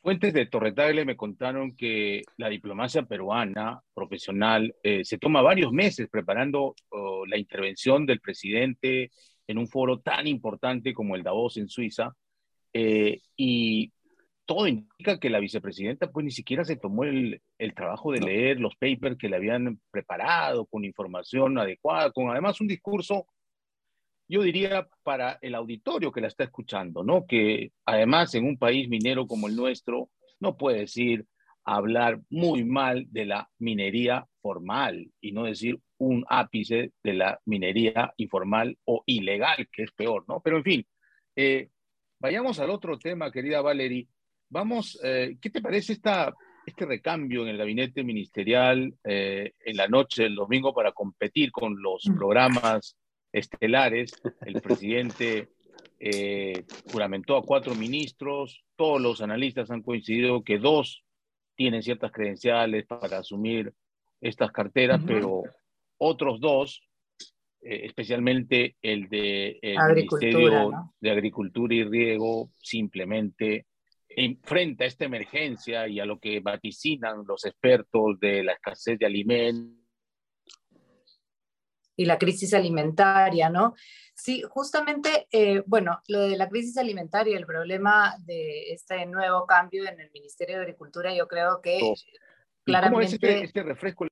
Fuentes 0.06 0.36
de 0.36 0.46
Torretagle 0.46 1.04
me 1.04 1.18
contaron 1.18 1.76
que 1.76 2.22
la 2.38 2.48
diplomacia 2.48 3.02
peruana 3.02 3.82
profesional 3.92 4.76
eh, 4.84 5.04
se 5.04 5.18
toma 5.18 5.42
varios 5.42 5.72
meses 5.72 6.08
preparando 6.12 6.76
oh, 6.90 7.26
la 7.26 7.40
intervención 7.40 8.06
del 8.06 8.20
presidente 8.20 9.10
en 9.48 9.58
un 9.58 9.68
foro 9.68 10.02
tan 10.02 10.28
importante 10.28 10.94
como 10.94 11.16
el 11.16 11.24
Davos 11.24 11.58
en 11.58 11.70
Suiza. 11.70 12.16
Eh, 12.72 13.20
y 13.36 13.92
todo 14.46 14.68
indica 14.68 15.20
que 15.20 15.32
la 15.32 15.40
vicepresidenta 15.40 16.12
pues 16.12 16.24
ni 16.24 16.30
siquiera 16.30 16.64
se 16.64 16.76
tomó 16.76 17.04
el, 17.06 17.42
el 17.58 17.74
trabajo 17.74 18.12
de 18.12 18.20
leer 18.20 18.60
los 18.60 18.76
papers 18.76 19.18
que 19.18 19.28
le 19.28 19.38
habían 19.38 19.80
preparado 19.90 20.68
con 20.68 20.86
información 20.86 21.58
adecuada, 21.58 22.12
con 22.12 22.30
además 22.30 22.62
un 22.62 22.68
discurso, 22.68 23.26
yo 24.28 24.42
diría, 24.42 24.88
para 25.04 25.38
el 25.42 25.56
auditorio 25.56 26.12
que 26.12 26.22
la 26.22 26.28
está 26.28 26.44
escuchando, 26.44 27.04
¿no? 27.04 27.26
Que 27.26 27.72
además 27.86 28.34
en 28.36 28.46
un 28.46 28.58
país 28.58 28.90
minero 28.90 29.28
como 29.28 29.48
el 29.48 29.56
nuestro 29.56 30.10
no 30.40 30.58
puede 30.58 30.80
decir 30.80 31.26
hablar 31.64 32.22
muy 32.30 32.64
mal 32.64 33.06
de 33.10 33.26
la 33.26 33.50
minería 33.58 34.26
formal 34.42 35.12
y 35.20 35.32
no 35.32 35.44
decir 35.44 35.80
un 35.98 36.26
ápice 36.30 36.92
de 37.04 37.14
la 37.14 37.40
minería 37.46 38.14
informal 38.18 38.78
o 38.86 39.04
ilegal, 39.06 39.68
que 39.72 39.84
es 39.84 39.92
peor, 39.92 40.26
¿no? 40.28 40.42
Pero 40.42 40.58
en 40.58 40.64
fin, 40.64 40.88
eh, 41.36 41.70
vayamos 42.20 42.60
al 42.60 42.70
otro 42.70 43.00
tema, 43.00 43.32
querida 43.32 43.62
Valerie 43.62 44.08
Vamos, 44.50 45.00
eh, 45.04 45.38
¿qué 45.42 45.50
te 45.50 45.62
parece 45.62 45.94
esta, 45.94 46.34
este 46.66 46.86
recambio 46.86 47.42
en 47.42 47.50
el 47.50 47.58
gabinete 47.58 48.04
ministerial 48.04 48.94
eh, 49.04 49.54
en 49.60 49.78
la 49.78 49.88
noche 49.88 50.24
del 50.24 50.36
domingo 50.36 50.74
para 50.74 50.92
competir 50.92 51.52
con 51.52 51.82
los 51.82 52.08
mm. 52.08 52.16
programas 52.16 52.96
estelares? 53.36 54.14
El 54.46 54.62
presidente 54.62 55.50
eh, 56.00 56.64
juramentó 56.92 57.38
a 57.38 57.44
cuatro 57.44 57.76
ministros, 57.76 58.64
todos 58.76 59.02
los 59.02 59.22
analistas 59.22 59.70
han 59.72 59.82
coincidido 59.82 60.44
que 60.44 60.58
dos 60.58 61.04
tienen 61.56 61.84
ciertas 61.84 62.12
credenciales 62.12 62.86
para 62.86 63.20
asumir 63.20 63.74
estas 64.22 64.52
carteras, 64.52 65.02
pero 65.06 65.44
otros 65.98 66.40
dos, 66.40 66.82
especialmente 67.62 68.76
el 68.82 69.08
de 69.10 69.60
el 69.62 69.78
Ministerio 69.96 70.72
de 71.00 71.12
Agricultura 71.12 71.74
y 71.74 71.84
Riego, 71.84 72.50
simplemente 72.58 73.66
frente 74.44 74.84
a 74.84 74.88
esta 74.88 75.06
emergencia 75.06 75.88
y 75.88 76.00
a 76.00 76.06
lo 76.06 76.20
que 76.20 76.40
vaticinan 76.40 77.26
los 77.28 77.46
expertos 77.46 78.20
de 78.20 78.44
la 78.44 78.54
escasez 78.54 78.98
de 79.00 79.06
alimentos. 79.06 79.85
Y 81.96 82.06
la 82.06 82.18
crisis 82.18 82.54
alimentaria, 82.54 83.50
¿no? 83.50 83.74
Sí, 84.14 84.44
justamente, 84.48 85.28
eh, 85.32 85.64
bueno, 85.66 86.02
lo 86.08 86.22
de 86.22 86.38
la 86.38 86.48
crisis 86.50 86.78
alimentaria, 86.78 87.38
el 87.38 87.46
problema 87.46 88.16
de 88.20 88.72
este 88.72 89.06
nuevo 89.06 89.46
cambio 89.46 89.88
en 89.88 90.00
el 90.00 90.10
Ministerio 90.12 90.56
de 90.56 90.64
Agricultura, 90.64 91.14
yo 91.14 91.28
creo 91.28 91.62
que 91.62 91.94
claramente... 92.64 92.94
¿Cómo 92.94 93.02
es 93.02 93.14
este, 93.14 93.44
este 93.44 93.64
refresco 93.64 94.06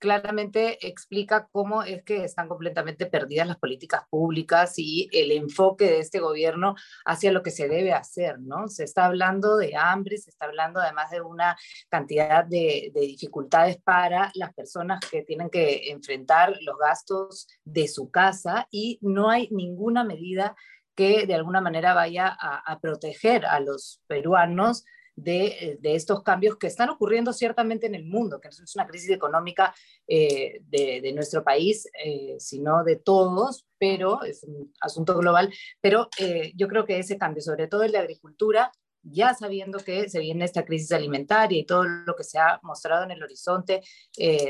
claramente 0.00 0.84
explica 0.88 1.48
cómo 1.52 1.84
es 1.84 2.02
que 2.02 2.24
están 2.24 2.48
completamente 2.48 3.06
perdidas 3.06 3.46
las 3.46 3.58
políticas 3.58 4.02
públicas 4.08 4.74
y 4.78 5.08
el 5.12 5.30
enfoque 5.30 5.84
de 5.84 6.00
este 6.00 6.18
gobierno 6.18 6.74
hacia 7.04 7.30
lo 7.30 7.42
que 7.42 7.50
se 7.50 7.68
debe 7.68 7.92
hacer, 7.92 8.40
¿no? 8.40 8.66
Se 8.68 8.82
está 8.84 9.04
hablando 9.04 9.58
de 9.58 9.76
hambre, 9.76 10.16
se 10.18 10.30
está 10.30 10.46
hablando 10.46 10.80
además 10.80 11.10
de 11.10 11.20
una 11.20 11.56
cantidad 11.88 12.44
de, 12.44 12.90
dificultades 12.94 13.76
para 13.82 14.32
las 14.34 14.54
personas 14.54 15.00
que 15.00 15.22
tienen 15.22 15.50
que 15.50 15.90
enfrentar 15.90 16.56
los 16.62 16.78
gastos 16.78 17.46
de 17.64 17.86
su 17.86 18.10
casa 18.10 18.66
y 18.70 18.98
no 19.02 19.30
hay 19.30 19.48
ninguna 19.50 20.02
medida 20.02 20.56
que 20.94 21.26
de 21.26 21.34
alguna 21.34 21.60
manera 21.60 21.94
vaya 21.94 22.28
a 22.28 22.78
proteger 22.80 23.44
a 23.46 23.60
los 23.60 24.02
peruanos 24.06 24.84
de, 25.22 25.78
estos 25.82 26.22
cambios 26.22 26.56
que 26.56 26.66
están 26.66 26.90
ocurriendo 26.90 27.32
ciertamente 27.32 27.86
en 27.86 27.94
el 27.94 28.04
mundo, 28.04 28.40
que 28.40 28.48
no 28.48 28.64
es 28.64 28.74
una 28.74 28.86
crisis 28.86 29.10
económica 29.10 29.74
eh, 30.06 30.60
de, 30.68 31.12
nuestro 31.14 31.44
país, 31.44 31.88
eh, 32.04 32.36
sino 32.38 32.84
de 32.84 32.96
todos, 32.96 33.66
pero 33.78 34.22
es 34.24 34.44
un 34.44 34.72
asunto 34.80 35.16
global. 35.16 35.52
Pero 35.80 36.08
eh, 36.18 36.52
yo 36.56 36.68
creo 36.68 36.84
que 36.84 36.98
ese 36.98 37.18
cambio, 37.18 37.42
sobre 37.42 37.66
todo 37.66 37.82
el 37.82 37.92
de 37.92 37.98
agricultura, 37.98 38.70
ya 39.02 39.34
sabiendo 39.34 39.78
que 39.78 40.08
se 40.10 40.20
viene 40.20 40.44
esta 40.44 40.64
crisis 40.64 40.92
alimentaria 40.92 41.58
y 41.58 41.64
todo 41.64 41.84
lo 41.84 42.14
que 42.14 42.24
se 42.24 42.38
ha 42.38 42.60
mostrado 42.62 43.04
en 43.04 43.10
el 43.10 43.22
horizonte 43.22 43.80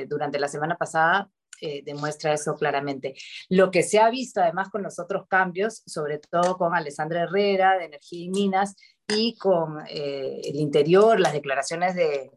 durante 0.09 0.41
la 0.41 0.49
semana 0.49 0.77
pasada, 0.77 1.31
demuestra 1.85 2.33
eso 2.33 2.57
claramente. 2.57 3.15
Lo 3.49 3.71
que 3.71 3.85
se 3.85 4.01
ha 4.01 4.11
visto 4.11 4.41
además 4.41 4.69
con 4.69 4.83
los 4.83 4.99
otros 4.99 5.29
cambios, 5.29 5.85
sobre 5.87 6.19
todo 6.19 6.57
con 6.57 6.75
Alessandra 6.75 7.23
Herrera 7.23 7.79
de 7.79 7.85
Energía 7.85 8.25
y 8.25 8.31
Minas 8.31 8.75
y 9.11 9.37
con 9.37 9.81
eh, 9.89 10.41
el 10.45 10.57
interior, 10.57 11.19
las 11.21 11.33
declaraciones 11.33 11.95
de, 11.95 12.31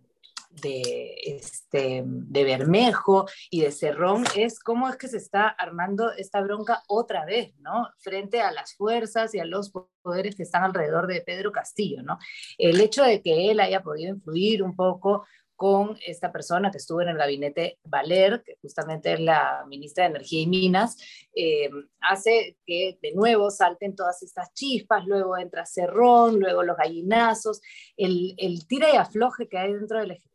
de, 0.61 1.15
este, 1.23 2.03
de 2.05 2.43
Bermejo 2.43 3.25
y 3.49 3.61
de 3.61 3.71
Cerrón, 3.71 4.23
es 4.35 4.59
cómo 4.59 4.89
es 4.89 4.97
que 4.97 5.07
se 5.07 5.17
está 5.17 5.47
armando 5.47 6.11
esta 6.11 6.41
bronca 6.41 6.83
otra 6.87 7.25
vez, 7.25 7.55
¿no? 7.59 7.89
Frente 7.97 8.41
a 8.41 8.51
las 8.51 8.75
fuerzas 8.75 9.33
y 9.33 9.39
a 9.39 9.45
los 9.45 9.71
poderes 10.01 10.35
que 10.35 10.43
están 10.43 10.63
alrededor 10.63 11.07
de 11.07 11.21
Pedro 11.21 11.51
Castillo, 11.51 12.03
¿no? 12.03 12.17
El 12.57 12.79
hecho 12.81 13.03
de 13.03 13.21
que 13.21 13.51
él 13.51 13.59
haya 13.59 13.81
podido 13.81 14.13
influir 14.13 14.63
un 14.63 14.75
poco 14.75 15.25
con 15.63 15.97
esta 16.05 16.29
persona 16.29 16.71
que 16.71 16.77
estuvo 16.77 17.01
en 17.03 17.07
el 17.07 17.17
gabinete 17.17 17.79
Valer, 17.85 18.43
que 18.43 18.57
justamente 18.61 19.13
es 19.13 19.21
la 19.21 19.63
ministra 19.65 20.03
de 20.03 20.09
Energía 20.09 20.41
y 20.41 20.47
Minas, 20.47 20.97
eh, 21.33 21.69
hace 22.01 22.57
que 22.65 22.99
de 23.01 23.13
nuevo 23.13 23.49
salten 23.49 23.95
todas 23.95 24.21
estas 24.23 24.53
chispas, 24.53 25.05
luego 25.05 25.37
entra 25.37 25.65
Cerrón, 25.65 26.37
luego 26.37 26.63
los 26.63 26.75
gallinazos, 26.75 27.61
el, 27.95 28.35
el 28.39 28.67
tira 28.67 28.93
y 28.93 28.97
afloje 28.97 29.47
que 29.47 29.57
hay 29.57 29.71
dentro 29.71 29.99
del 29.99 30.11
Ejecutivo 30.11 30.33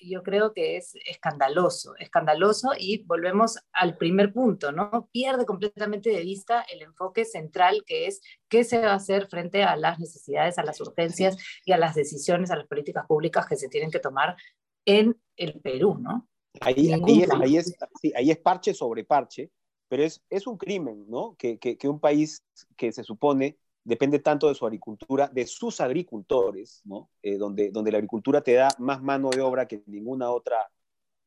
yo 0.00 0.22
creo 0.22 0.52
que 0.52 0.76
es 0.76 0.94
escandaloso, 1.06 1.94
escandaloso 1.98 2.72
y 2.76 3.04
volvemos 3.04 3.58
al 3.72 3.96
primer 3.96 4.32
punto, 4.32 4.72
¿no? 4.72 5.08
Pierde 5.12 5.46
completamente 5.46 6.10
de 6.10 6.22
vista 6.22 6.64
el 6.72 6.82
enfoque 6.82 7.24
central 7.24 7.84
que 7.86 8.06
es 8.06 8.20
qué 8.48 8.64
se 8.64 8.78
va 8.78 8.92
a 8.92 8.96
hacer 8.96 9.28
frente 9.28 9.62
a 9.62 9.76
las 9.76 9.98
necesidades, 9.98 10.58
a 10.58 10.64
las 10.64 10.80
urgencias 10.80 11.36
y 11.64 11.72
a 11.72 11.78
las 11.78 11.94
decisiones, 11.94 12.50
a 12.50 12.56
las 12.56 12.66
políticas 12.66 13.06
públicas 13.06 13.46
que 13.46 13.56
se 13.56 13.68
tienen 13.68 13.90
que 13.90 14.00
tomar 14.00 14.36
en 14.84 15.16
el 15.36 15.60
Perú, 15.60 15.98
¿no? 15.98 16.28
Ahí, 16.60 16.92
ahí, 16.92 17.22
es, 17.22 17.74
ahí, 18.14 18.30
es, 18.30 18.38
parche 18.38 18.74
sobre 18.74 19.04
parche, 19.04 19.50
pero 19.88 20.04
es, 20.04 20.22
es 20.30 20.46
un 20.46 20.56
crimen, 20.56 21.04
¿no? 21.08 21.34
Que, 21.36 21.58
que, 21.58 21.88
un 21.88 21.98
país 21.98 22.44
que 22.76 22.92
se 22.92 23.02
supone 23.02 23.58
depende 23.82 24.20
tanto 24.20 24.48
de 24.48 24.54
su 24.54 24.64
agricultura, 24.64 25.28
de 25.28 25.46
sus 25.46 25.80
agricultores, 25.80 26.80
¿no? 26.84 27.10
Eh, 27.22 27.36
donde, 27.36 27.70
donde 27.70 27.90
la 27.90 27.98
agricultura 27.98 28.40
te 28.40 28.54
da 28.54 28.68
más 28.78 29.02
mano 29.02 29.30
de 29.30 29.40
obra 29.40 29.66
que 29.66 29.82
ninguna 29.86 30.30
otra, 30.30 30.70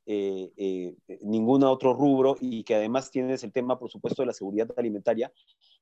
eh, 0.05 0.51
eh, 0.55 0.95
ningún 1.21 1.63
otro 1.63 1.93
rubro 1.93 2.37
y 2.39 2.63
que 2.63 2.75
además 2.75 3.11
tienes 3.11 3.43
el 3.43 3.51
tema, 3.51 3.77
por 3.77 3.91
supuesto, 3.91 4.21
de 4.21 4.27
la 4.27 4.33
seguridad 4.33 4.69
alimentaria, 4.77 5.31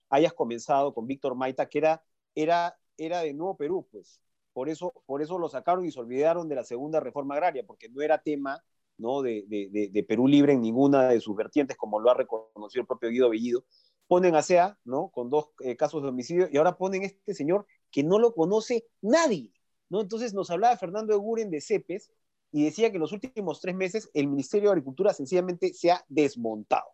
hayas 0.10 0.34
comenzado 0.34 0.94
con 0.94 1.05
Víctor 1.05 1.36
Maita, 1.36 1.70
que 1.70 1.77
era, 1.77 2.03
era, 2.34 2.77
era 2.98 3.22
de 3.22 3.34
Nuevo 3.34 3.55
Perú, 3.55 3.88
pues, 3.91 4.20
por 4.55 4.69
eso, 4.69 4.93
por 5.05 5.21
eso 5.21 5.38
lo 5.38 5.50
sacaron 5.50 5.85
y 5.85 5.91
se 5.91 6.00
olvidaron 6.00 6.47
de 6.47 6.55
la 6.55 6.63
segunda 6.63 7.01
reforma 7.01 7.35
agraria, 7.35 7.65
porque 7.67 7.89
no 7.89 8.01
era 8.01 8.19
tema 8.19 8.63
¿no? 8.97 9.21
De, 9.21 9.43
de, 9.50 9.89
de, 9.91 10.03
Perú 10.03 10.29
Libre 10.29 10.53
en 10.53 10.62
ninguna 10.62 11.09
de 11.09 11.19
sus 11.19 11.35
vertientes, 11.35 11.75
como 11.75 12.00
lo 12.00 12.09
ha 12.09 12.13
reconocido 12.13 12.79
el 12.79 12.88
propio 12.88 13.09
Guido 13.09 13.29
Bellido. 13.29 13.65
Ponen 14.07 14.33
a 14.33 14.41
SEA, 14.41 14.79
¿no? 14.85 15.09
Con 15.09 15.29
dos 15.29 15.50
eh, 15.59 15.75
casos 15.75 16.01
de 16.03 16.07
homicidio, 16.07 16.47
y 16.50 16.55
ahora 16.55 16.77
ponen 16.77 17.03
este 17.03 17.33
señor 17.33 17.67
que 17.91 18.01
no 18.01 18.17
lo 18.17 18.33
conoce 18.33 18.88
nadie, 19.01 19.51
¿no? 19.89 20.00
Entonces 20.00 20.33
nos 20.33 20.50
hablaba 20.50 20.77
Fernando 20.77 21.13
Eguren 21.13 21.50
de 21.50 21.59
CEPES 21.59 22.13
y 22.53 22.63
decía 22.63 22.89
que 22.91 22.95
en 22.95 23.01
los 23.01 23.12
últimos 23.12 23.59
tres 23.59 23.75
meses 23.75 24.09
el 24.13 24.27
Ministerio 24.27 24.69
de 24.69 24.75
Agricultura 24.75 25.13
sencillamente 25.13 25.74
se 25.74 25.91
ha 25.91 26.05
desmontado. 26.07 26.88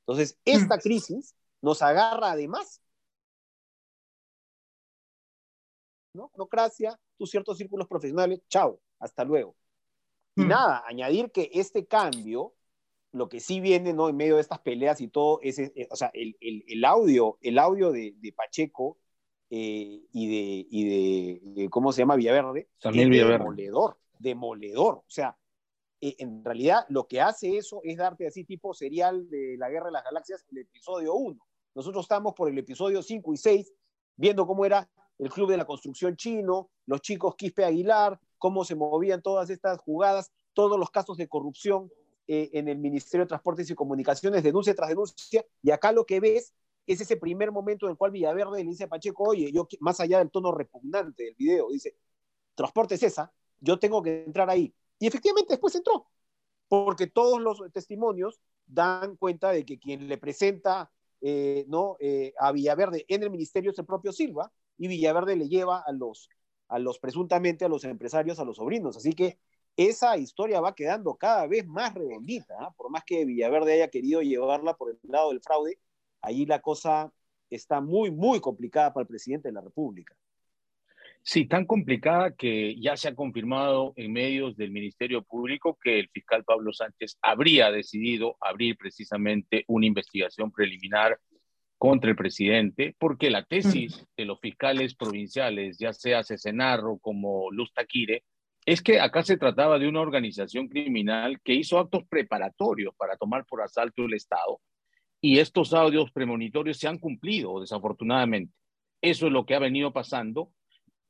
Entonces, 0.00 0.38
esta 0.44 0.76
mm. 0.76 0.80
crisis 0.80 1.34
nos 1.62 1.80
agarra 1.80 2.32
además 2.32 2.82
¿no? 6.16 6.30
Burocracia, 6.34 6.98
tus 7.16 7.30
ciertos 7.30 7.58
círculos 7.58 7.86
profesionales, 7.86 8.40
chao, 8.48 8.80
hasta 8.98 9.24
luego. 9.24 9.54
Y 10.34 10.42
mm. 10.42 10.48
nada, 10.48 10.82
añadir 10.86 11.30
que 11.30 11.50
este 11.52 11.86
cambio, 11.86 12.54
lo 13.12 13.28
que 13.28 13.40
sí 13.40 13.60
viene, 13.60 13.92
¿no? 13.92 14.08
En 14.08 14.16
medio 14.16 14.36
de 14.36 14.40
estas 14.40 14.60
peleas 14.60 15.00
y 15.00 15.08
todo, 15.08 15.40
es, 15.42 15.58
eh, 15.58 15.88
o 15.90 15.96
sea, 15.96 16.10
el, 16.12 16.36
el, 16.40 16.64
el, 16.66 16.84
audio, 16.84 17.38
el 17.40 17.58
audio 17.58 17.92
de, 17.92 18.14
de 18.16 18.32
Pacheco 18.32 18.98
eh, 19.48 20.02
y, 20.12 20.26
de, 20.26 20.66
y 20.70 21.54
de, 21.54 21.70
¿cómo 21.70 21.92
se 21.92 22.02
llama? 22.02 22.16
Villaverde, 22.16 22.68
También 22.80 23.10
Villaverde. 23.10 23.38
demoledor, 23.38 23.98
demoledor. 24.18 24.94
O 24.96 25.04
sea, 25.06 25.36
eh, 26.00 26.16
en 26.18 26.44
realidad 26.44 26.84
lo 26.88 27.06
que 27.06 27.20
hace 27.20 27.56
eso 27.56 27.80
es 27.84 27.96
darte 27.96 28.26
así 28.26 28.44
tipo 28.44 28.74
serial 28.74 29.28
de 29.30 29.56
la 29.56 29.70
Guerra 29.70 29.86
de 29.86 29.92
las 29.92 30.04
Galaxias, 30.04 30.44
el 30.50 30.58
episodio 30.58 31.14
1. 31.14 31.38
Nosotros 31.74 32.04
estamos 32.04 32.34
por 32.34 32.50
el 32.50 32.58
episodio 32.58 33.02
5 33.02 33.32
y 33.32 33.36
6 33.36 33.72
viendo 34.16 34.46
cómo 34.46 34.64
era 34.64 34.88
el 35.18 35.30
Club 35.30 35.50
de 35.50 35.56
la 35.56 35.64
Construcción 35.64 36.16
Chino, 36.16 36.70
los 36.86 37.00
chicos 37.00 37.36
Quispe 37.36 37.64
Aguilar, 37.64 38.20
cómo 38.38 38.64
se 38.64 38.74
movían 38.74 39.22
todas 39.22 39.50
estas 39.50 39.78
jugadas, 39.80 40.32
todos 40.52 40.78
los 40.78 40.90
casos 40.90 41.16
de 41.16 41.28
corrupción 41.28 41.90
eh, 42.26 42.50
en 42.52 42.68
el 42.68 42.78
Ministerio 42.78 43.24
de 43.24 43.28
Transportes 43.28 43.70
y 43.70 43.74
Comunicaciones, 43.74 44.42
denuncia 44.42 44.74
tras 44.74 44.88
denuncia, 44.88 45.44
y 45.62 45.70
acá 45.70 45.92
lo 45.92 46.04
que 46.04 46.20
ves 46.20 46.52
es 46.86 47.00
ese 47.00 47.16
primer 47.16 47.50
momento 47.50 47.86
en 47.86 47.92
el 47.92 47.96
cual 47.96 48.12
Villaverde 48.12 48.62
le 48.62 48.70
dice 48.70 48.84
a 48.84 48.88
Pacheco, 48.88 49.24
oye, 49.24 49.50
yo 49.52 49.66
más 49.80 49.98
allá 50.00 50.18
del 50.18 50.30
tono 50.30 50.52
repugnante 50.52 51.24
del 51.24 51.34
video, 51.34 51.68
dice, 51.70 51.96
transporte 52.54 52.94
es 52.94 53.02
esa, 53.02 53.32
yo 53.60 53.78
tengo 53.78 54.02
que 54.02 54.24
entrar 54.24 54.48
ahí. 54.50 54.72
Y 54.98 55.06
efectivamente 55.06 55.54
después 55.54 55.74
entró, 55.74 56.06
porque 56.68 57.06
todos 57.06 57.40
los 57.40 57.60
testimonios 57.72 58.40
dan 58.66 59.16
cuenta 59.16 59.50
de 59.50 59.64
que 59.64 59.78
quien 59.78 60.08
le 60.08 60.18
presenta 60.18 60.90
eh, 61.20 61.64
¿no? 61.68 61.96
Eh, 61.98 62.34
a 62.38 62.52
Villaverde 62.52 63.04
en 63.08 63.22
el 63.22 63.30
ministerio 63.30 63.70
es 63.70 63.78
el 63.78 63.86
propio 63.86 64.12
Silva, 64.12 64.52
y 64.78 64.88
Villaverde 64.88 65.36
le 65.36 65.48
lleva 65.48 65.82
a 65.86 65.92
los, 65.92 66.28
a 66.68 66.78
los 66.78 66.98
presuntamente 66.98 67.64
a 67.64 67.68
los 67.68 67.84
empresarios, 67.84 68.38
a 68.38 68.44
los 68.44 68.56
sobrinos. 68.56 68.96
Así 68.96 69.12
que 69.12 69.38
esa 69.76 70.16
historia 70.16 70.60
va 70.60 70.74
quedando 70.74 71.14
cada 71.16 71.46
vez 71.46 71.66
más 71.66 71.94
redondita, 71.94 72.54
¿ah? 72.60 72.74
por 72.76 72.90
más 72.90 73.04
que 73.04 73.24
Villaverde 73.24 73.74
haya 73.74 73.88
querido 73.88 74.22
llevarla 74.22 74.74
por 74.74 74.90
el 74.90 74.98
lado 75.02 75.30
del 75.30 75.42
fraude, 75.42 75.78
allí 76.22 76.46
la 76.46 76.60
cosa 76.60 77.12
está 77.50 77.80
muy, 77.80 78.10
muy 78.10 78.40
complicada 78.40 78.92
para 78.92 79.02
el 79.02 79.08
presidente 79.08 79.48
de 79.48 79.54
la 79.54 79.60
República. 79.60 80.16
Sí, 81.22 81.46
tan 81.46 81.66
complicada 81.66 82.36
que 82.36 82.80
ya 82.80 82.96
se 82.96 83.08
ha 83.08 83.14
confirmado 83.16 83.92
en 83.96 84.12
medios 84.12 84.56
del 84.56 84.70
Ministerio 84.70 85.22
Público 85.22 85.76
que 85.82 85.98
el 85.98 86.08
fiscal 86.08 86.44
Pablo 86.44 86.72
Sánchez 86.72 87.18
habría 87.20 87.72
decidido 87.72 88.36
abrir 88.40 88.76
precisamente 88.76 89.64
una 89.66 89.86
investigación 89.86 90.52
preliminar 90.52 91.18
contra 91.78 92.10
el 92.10 92.16
presidente, 92.16 92.94
porque 92.98 93.30
la 93.30 93.44
tesis 93.44 94.06
de 94.16 94.24
los 94.24 94.40
fiscales 94.40 94.94
provinciales, 94.94 95.78
ya 95.78 95.92
sea 95.92 96.24
Cesenarro 96.24 96.98
como 96.98 97.50
Luz 97.50 97.72
Taquire, 97.72 98.24
es 98.64 98.82
que 98.82 99.00
acá 99.00 99.22
se 99.22 99.36
trataba 99.36 99.78
de 99.78 99.88
una 99.88 100.00
organización 100.00 100.68
criminal 100.68 101.40
que 101.42 101.54
hizo 101.54 101.78
actos 101.78 102.02
preparatorios 102.08 102.94
para 102.96 103.16
tomar 103.16 103.44
por 103.44 103.62
asalto 103.62 104.04
el 104.04 104.14
Estado 104.14 104.60
y 105.20 105.38
estos 105.38 105.72
audios 105.72 106.10
premonitorios 106.12 106.78
se 106.78 106.88
han 106.88 106.98
cumplido, 106.98 107.60
desafortunadamente. 107.60 108.52
Eso 109.00 109.26
es 109.26 109.32
lo 109.32 109.46
que 109.46 109.54
ha 109.54 109.60
venido 109.60 109.92
pasando 109.92 110.50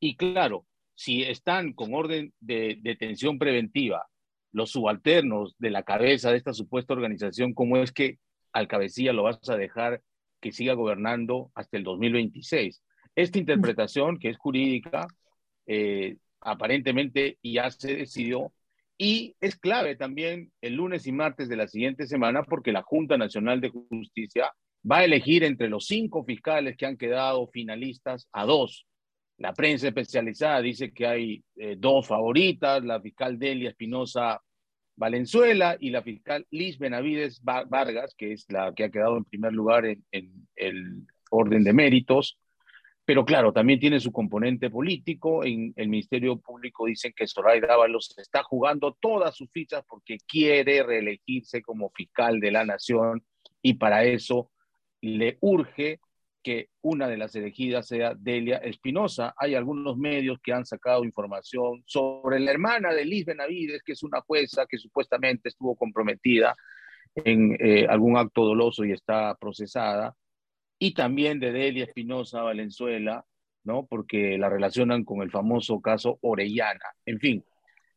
y 0.01 0.17
claro, 0.17 0.67
si 0.95 1.23
están 1.23 1.73
con 1.73 1.95
orden 1.95 2.33
de 2.41 2.79
detención 2.83 3.39
preventiva 3.39 4.07
los 4.53 4.71
subalternos 4.71 5.55
de 5.59 5.71
la 5.71 5.83
cabeza 5.83 6.31
de 6.31 6.39
esta 6.39 6.53
supuesta 6.53 6.95
organización, 6.95 7.55
¿cómo 7.55 7.77
es 7.77 7.93
que 7.93 8.19
al 8.53 8.69
cabecilla 8.69 9.13
lo 9.13 9.23
vas 9.23 9.39
a 9.49 9.57
dejar 9.57 10.03
que 10.41 10.53
siga 10.53 10.75
gobernando 10.75 11.51
hasta 11.55 11.77
el 11.77 11.85
2026. 11.85 12.83
Esta 13.15 13.39
interpretación, 13.39 14.19
que 14.19 14.31
es 14.31 14.37
jurídica, 14.37 15.07
eh, 15.67 16.17
aparentemente 16.41 17.39
ya 17.43 17.71
se 17.71 17.97
decidió. 17.97 18.53
Y 18.99 19.37
es 19.41 19.57
clave 19.57 19.97
también 19.97 20.53
el 20.63 20.75
lunes 20.75 21.07
y 21.07 21.13
martes 21.13 21.49
de 21.49 21.57
la 21.57 21.69
siguiente 21.69 22.07
semana 22.07 22.43
porque 22.43 22.73
la 22.73 22.83
Junta 22.83 23.19
Nacional 23.19 23.61
de 23.61 23.69
Justicia 23.71 24.51
va 24.91 24.99
a 24.99 25.05
elegir 25.05 25.45
entre 25.45 25.69
los 25.69 25.87
cinco 25.87 26.25
fiscales 26.25 26.77
que 26.77 26.87
han 26.87 26.97
quedado 26.97 27.47
finalistas 27.49 28.29
a 28.33 28.47
dos. 28.47 28.87
La 29.39 29.53
prensa 29.53 29.89
especializada 29.89 30.63
dice 30.63 30.93
que 30.93 31.07
hay 31.07 31.45
eh, 31.57 31.77
dos 31.79 32.07
favoritas, 32.07 32.83
la 32.85 33.01
fiscal 33.01 33.39
Delia 33.39 33.71
Espinosa 33.71 34.41
Valenzuela 34.97 35.77
y 35.79 35.91
la 35.91 36.03
fiscal 36.03 36.47
Liz 36.51 36.79
Benavides 36.79 37.43
Vargas, 37.43 38.15
que 38.17 38.33
es 38.33 38.47
la 38.51 38.75
que 38.75 38.85
ha 38.85 38.91
quedado 38.91 39.19
en 39.19 39.25
primer 39.25 39.53
lugar 39.53 39.85
en, 39.85 40.03
el 40.57 41.07
orden 41.31 41.65
de 41.65 41.73
méritos. 41.73 42.39
Pero 43.05 43.25
claro, 43.25 43.53
también 43.53 43.79
tiene 43.79 44.01
su 44.01 44.11
componente 44.11 44.71
político. 44.71 45.45
En 45.45 45.73
el 45.77 45.89
Ministerio 45.89 46.39
Público 46.41 46.87
dicen 46.87 47.13
que 47.15 47.29
Zoraida 47.29 47.69
Dávalos 47.69 48.15
está 48.19 48.43
jugando 48.43 48.97
todas 49.01 49.37
sus 49.37 49.51
fichas 49.53 49.85
porque 49.89 50.17
quiere 50.27 50.83
reelegirse 50.83 51.63
como 51.63 51.91
fiscal 51.91 52.41
de 52.41 52.51
la 52.51 52.65
nación 52.65 53.23
y 53.63 53.75
para 53.75 54.05
eso 54.05 54.51
le 55.01 55.37
urge 55.41 56.01
que 56.47 56.69
una 56.83 57.09
de 57.09 57.17
las 57.17 57.35
elegidas 57.35 57.89
sea 57.89 58.15
Delia 58.17 58.59
Espinosa. 58.59 59.35
Hay 59.37 59.57
algunos 59.57 59.97
medios 59.97 60.39
que 60.41 60.53
han 60.53 60.65
sacado 60.65 61.03
información 61.03 61.83
sobre 61.87 62.39
la 62.39 62.53
hermana 62.53 62.95
de 62.95 63.05
Liz 63.05 63.27
Benavides, 63.27 63.83
que 63.83 63.95
es 63.95 64.05
una 64.05 64.21
jueza 64.21 64.65
que 64.65 64.79
supuestamente 64.79 65.49
estuvo 65.49 65.75
comprometida 65.75 66.55
en 67.17 67.57
eh, 67.59 67.89
algún 67.89 68.17
acto 68.17 68.45
doloso 68.45 68.85
y 68.85 68.93
está 68.93 69.35
procesada, 69.35 70.15
y 70.79 70.95
también 70.95 71.41
de 71.41 71.51
Delia 71.51 71.83
Espinosa 71.83 72.43
Valenzuela, 72.43 73.25
¿no? 73.65 73.85
Porque 73.85 74.39
la 74.39 74.49
relacionan 74.49 75.03
con 75.03 75.23
el 75.23 75.33
famoso 75.33 75.81
caso 75.81 76.17
Orellana. 76.23 76.95
En 77.07 77.19
fin, 77.19 77.45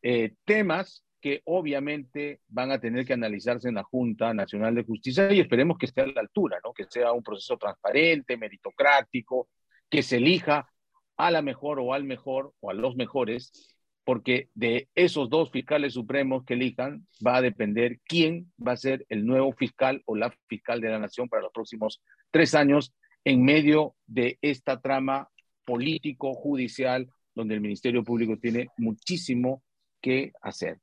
eh, 0.01 0.33
temas 0.43 1.05
que 1.19 1.41
obviamente 1.45 2.41
van 2.47 2.71
a 2.71 2.79
tener 2.79 3.05
que 3.05 3.13
analizarse 3.13 3.69
en 3.69 3.75
la 3.75 3.83
Junta 3.83 4.33
Nacional 4.33 4.75
de 4.75 4.83
Justicia 4.83 5.31
y 5.31 5.39
esperemos 5.39 5.77
que 5.77 5.85
esté 5.85 6.01
a 6.01 6.07
la 6.07 6.21
altura, 6.21 6.59
¿no? 6.63 6.73
que 6.73 6.85
sea 6.89 7.11
un 7.11 7.23
proceso 7.23 7.57
transparente, 7.57 8.37
meritocrático, 8.37 9.49
que 9.89 10.01
se 10.03 10.17
elija 10.17 10.69
a 11.17 11.31
la 11.31 11.41
mejor 11.41 11.79
o 11.79 11.93
al 11.93 12.03
mejor 12.03 12.53
o 12.61 12.69
a 12.69 12.73
los 12.73 12.95
mejores, 12.95 13.75
porque 14.05 14.49
de 14.55 14.89
esos 14.95 15.29
dos 15.29 15.51
fiscales 15.51 15.93
supremos 15.93 16.45
que 16.45 16.53
elijan 16.53 17.05
va 17.25 17.37
a 17.37 17.41
depender 17.41 17.99
quién 18.05 18.51
va 18.65 18.71
a 18.71 18.77
ser 18.77 19.05
el 19.09 19.25
nuevo 19.25 19.51
fiscal 19.53 20.01
o 20.05 20.15
la 20.15 20.33
fiscal 20.47 20.81
de 20.81 20.89
la 20.89 20.99
nación 20.99 21.27
para 21.27 21.43
los 21.43 21.51
próximos 21.51 22.01
tres 22.31 22.55
años 22.55 22.93
en 23.25 23.43
medio 23.43 23.95
de 24.07 24.39
esta 24.41 24.79
trama 24.79 25.29
político-judicial 25.65 27.07
donde 27.35 27.55
el 27.55 27.61
Ministerio 27.61 28.03
Público 28.03 28.37
tiene 28.37 28.69
muchísimo 28.77 29.61
que 30.01 30.31
hacer. 30.41 30.79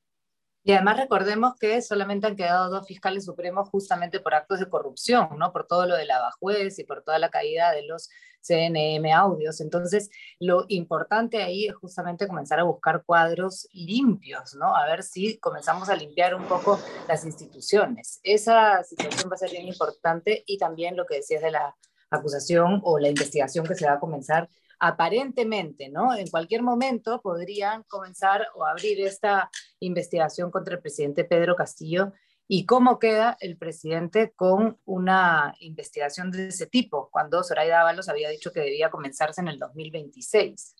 Y 0.67 0.73
además 0.73 0.97
recordemos 0.97 1.55
que 1.61 1.81
solamente 1.81 2.27
han 2.27 2.35
quedado 2.35 2.69
dos 2.71 2.89
fiscales 2.89 3.25
supremos 3.25 3.69
justamente 3.69 4.19
por 4.19 4.35
actos 4.35 4.59
de 4.59 4.69
corrupción, 4.69 5.29
¿no? 5.39 5.53
Por 5.53 5.69
todo 5.69 5.87
lo 5.87 5.95
de 5.95 6.07
la 6.07 6.19
Bajuez 6.19 6.81
y 6.81 6.85
por 6.85 7.05
toda 7.05 7.21
la 7.21 7.31
caída 7.31 7.71
de 7.71 7.85
los 7.85 8.11
CNM 8.41 9.13
audios. 9.15 9.61
Entonces, 9.61 10.11
lo 10.41 10.65
importante 10.67 11.41
ahí 11.41 11.67
es 11.67 11.75
justamente 11.77 12.27
comenzar 12.27 12.59
a 12.59 12.65
buscar 12.65 13.05
cuadros 13.07 13.69
limpios, 13.75 14.57
¿no? 14.57 14.75
A 14.75 14.87
ver 14.87 15.05
si 15.05 15.39
comenzamos 15.39 15.89
a 15.89 15.95
limpiar 15.95 16.35
un 16.35 16.47
poco 16.49 16.81
las 17.07 17.25
instituciones. 17.25 18.19
Esa 18.25 18.83
situación 18.83 19.31
va 19.31 19.37
a 19.37 19.39
ser 19.39 19.53
bien 19.53 19.69
importante 19.69 20.43
y 20.49 20.59
también 20.59 20.97
lo 20.97 21.07
que 21.07 21.19
decías 21.19 21.43
de 21.43 21.53
la 21.53 21.77
acusación 22.11 22.81
o 22.83 22.99
la 22.99 23.09
investigación 23.09 23.65
que 23.67 23.77
se 23.77 23.87
va 23.87 23.93
a 23.93 24.01
comenzar 24.01 24.49
aparentemente, 24.79 25.89
¿no? 25.89 26.15
En 26.15 26.29
cualquier 26.29 26.63
momento 26.63 27.21
podrían 27.23 27.83
comenzar 27.85 28.47
o 28.55 28.65
abrir 28.65 29.01
esta 29.01 29.51
investigación 29.81 30.51
contra 30.51 30.75
el 30.75 30.81
presidente 30.81 31.25
Pedro 31.25 31.57
Castillo. 31.57 32.13
¿Y 32.49 32.65
cómo 32.65 32.99
queda 32.99 33.37
el 33.41 33.57
presidente 33.57 34.33
con 34.37 34.79
una 34.85 35.55
investigación 35.61 36.31
de 36.31 36.49
ese 36.49 36.67
tipo, 36.67 37.09
cuando 37.11 37.43
Zoraida 37.43 37.81
Ábalos 37.81 38.09
había 38.09 38.31
dicho 38.31 38.53
que 38.53 38.61
debía 38.61 38.91
comenzarse 38.91 39.41
en 39.41 39.49
el 39.49 39.59
2026? 39.59 40.77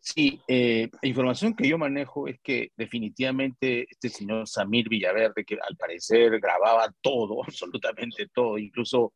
Sí, 0.00 0.38
eh, 0.48 0.90
la 1.00 1.08
información 1.08 1.54
que 1.54 1.66
yo 1.66 1.78
manejo 1.78 2.28
es 2.28 2.38
que 2.40 2.72
definitivamente 2.76 3.86
este 3.90 4.10
señor 4.10 4.46
Samir 4.46 4.86
Villaverde, 4.88 5.46
que 5.46 5.58
al 5.66 5.76
parecer 5.76 6.40
grababa 6.40 6.94
todo, 7.00 7.42
absolutamente 7.46 8.28
todo, 8.28 8.58
incluso 8.58 9.14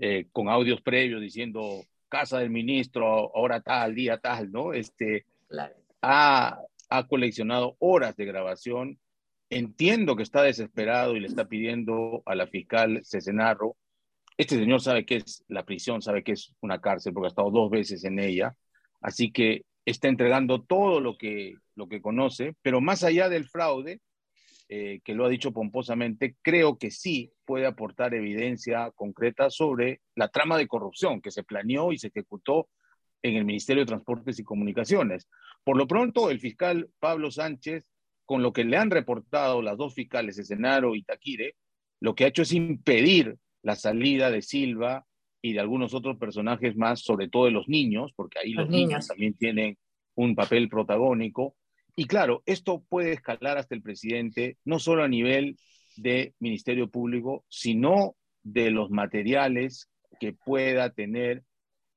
eh, 0.00 0.26
con 0.32 0.48
audios 0.48 0.80
previos 0.82 1.20
diciendo 1.20 1.84
casa 2.08 2.38
del 2.38 2.50
ministro, 2.50 3.30
hora 3.32 3.60
tal, 3.60 3.94
día 3.94 4.18
tal, 4.18 4.50
¿no? 4.50 4.72
Este, 4.72 5.26
ha, 6.02 6.60
ha 6.88 7.06
coleccionado 7.06 7.76
horas 7.78 8.16
de 8.16 8.24
grabación. 8.24 8.98
Entiendo 9.50 10.16
que 10.16 10.22
está 10.22 10.42
desesperado 10.42 11.16
y 11.16 11.20
le 11.20 11.26
está 11.26 11.46
pidiendo 11.46 12.22
a 12.26 12.34
la 12.34 12.46
fiscal 12.46 13.00
Cesenarro. 13.04 13.76
Este 14.36 14.56
señor 14.56 14.80
sabe 14.80 15.04
que 15.04 15.16
es 15.16 15.44
la 15.48 15.64
prisión, 15.64 16.02
sabe 16.02 16.22
que 16.22 16.32
es 16.32 16.54
una 16.60 16.80
cárcel 16.80 17.12
porque 17.12 17.26
ha 17.26 17.28
estado 17.28 17.50
dos 17.50 17.70
veces 17.70 18.04
en 18.04 18.18
ella. 18.18 18.54
Así 19.00 19.32
que 19.32 19.62
está 19.84 20.08
entregando 20.08 20.62
todo 20.62 21.00
lo 21.00 21.16
que, 21.16 21.54
lo 21.74 21.88
que 21.88 22.02
conoce, 22.02 22.54
pero 22.62 22.80
más 22.80 23.04
allá 23.04 23.28
del 23.28 23.48
fraude, 23.48 24.00
eh, 24.70 25.00
que 25.02 25.14
lo 25.14 25.24
ha 25.24 25.30
dicho 25.30 25.52
pomposamente, 25.52 26.36
creo 26.42 26.76
que 26.76 26.90
sí 26.90 27.32
puede 27.46 27.66
aportar 27.66 28.12
evidencia 28.12 28.90
concreta 28.94 29.48
sobre 29.48 30.02
la 30.14 30.28
trama 30.28 30.58
de 30.58 30.68
corrupción 30.68 31.22
que 31.22 31.30
se 31.30 31.42
planeó 31.42 31.92
y 31.92 31.98
se 31.98 32.08
ejecutó 32.08 32.68
en 33.22 33.36
el 33.36 33.44
Ministerio 33.44 33.82
de 33.82 33.88
Transportes 33.88 34.38
y 34.38 34.44
Comunicaciones. 34.44 35.26
Por 35.64 35.76
lo 35.76 35.86
pronto, 35.86 36.30
el 36.30 36.40
fiscal 36.40 36.90
Pablo 36.98 37.30
Sánchez, 37.30 37.86
con 38.26 38.42
lo 38.42 38.52
que 38.52 38.64
le 38.64 38.76
han 38.76 38.90
reportado 38.90 39.62
las 39.62 39.78
dos 39.78 39.94
fiscales, 39.94 40.38
Esenaro 40.38 40.94
y 40.94 41.02
Taquire, 41.02 41.56
lo 42.00 42.14
que 42.14 42.24
ha 42.24 42.28
hecho 42.28 42.42
es 42.42 42.52
impedir 42.52 43.36
la 43.62 43.74
salida 43.74 44.30
de 44.30 44.42
Silva 44.42 45.06
y 45.42 45.52
de 45.52 45.60
algunos 45.60 45.94
otros 45.94 46.16
personajes 46.18 46.76
más, 46.76 47.00
sobre 47.00 47.28
todo 47.28 47.46
de 47.46 47.52
los 47.52 47.68
niños, 47.68 48.12
porque 48.14 48.38
ahí 48.38 48.52
los, 48.52 48.68
niños 48.68 49.06
también 49.06 49.34
tienen 49.34 49.78
un 50.14 50.34
papel 50.34 50.68
protagónico, 50.68 51.54
y 51.98 52.04
claro, 52.04 52.44
esto 52.46 52.84
puede 52.88 53.10
escalar 53.10 53.58
hasta 53.58 53.74
el 53.74 53.82
presidente, 53.82 54.56
no 54.64 54.78
solo 54.78 55.02
a 55.02 55.08
nivel 55.08 55.58
de 55.96 56.32
Ministerio 56.38 56.88
Público, 56.88 57.44
sino 57.48 58.14
de 58.44 58.70
los 58.70 58.92
materiales 58.92 59.90
que 60.20 60.32
pueda 60.32 60.90
tener 60.90 61.42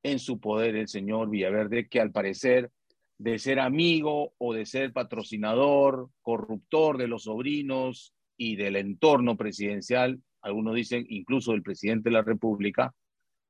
en 0.02 0.18
su 0.18 0.40
poder 0.40 0.76
el 0.76 0.88
señor 0.88 1.30
Villaverde, 1.30 1.88
que 1.88 2.00
al 2.00 2.12
parecer 2.12 2.72
de 3.20 3.38
ser 3.38 3.60
amigo 3.60 4.34
o 4.40 4.56
de 4.56 4.66
ser 4.66 4.92
patrocinador, 4.92 6.10
corruptor 6.24 6.98
de 6.98 7.08
los 7.08 7.26
sobrinos 7.26 8.16
y 8.38 8.56
del 8.56 8.78
entorno 8.78 9.38
presidencial, 9.38 10.20
algunos 10.42 10.74
dicen 10.74 11.06
incluso 11.10 11.52
del 11.52 11.62
presidente 11.62 12.10
de 12.10 12.14
la 12.14 12.24
República, 12.24 12.92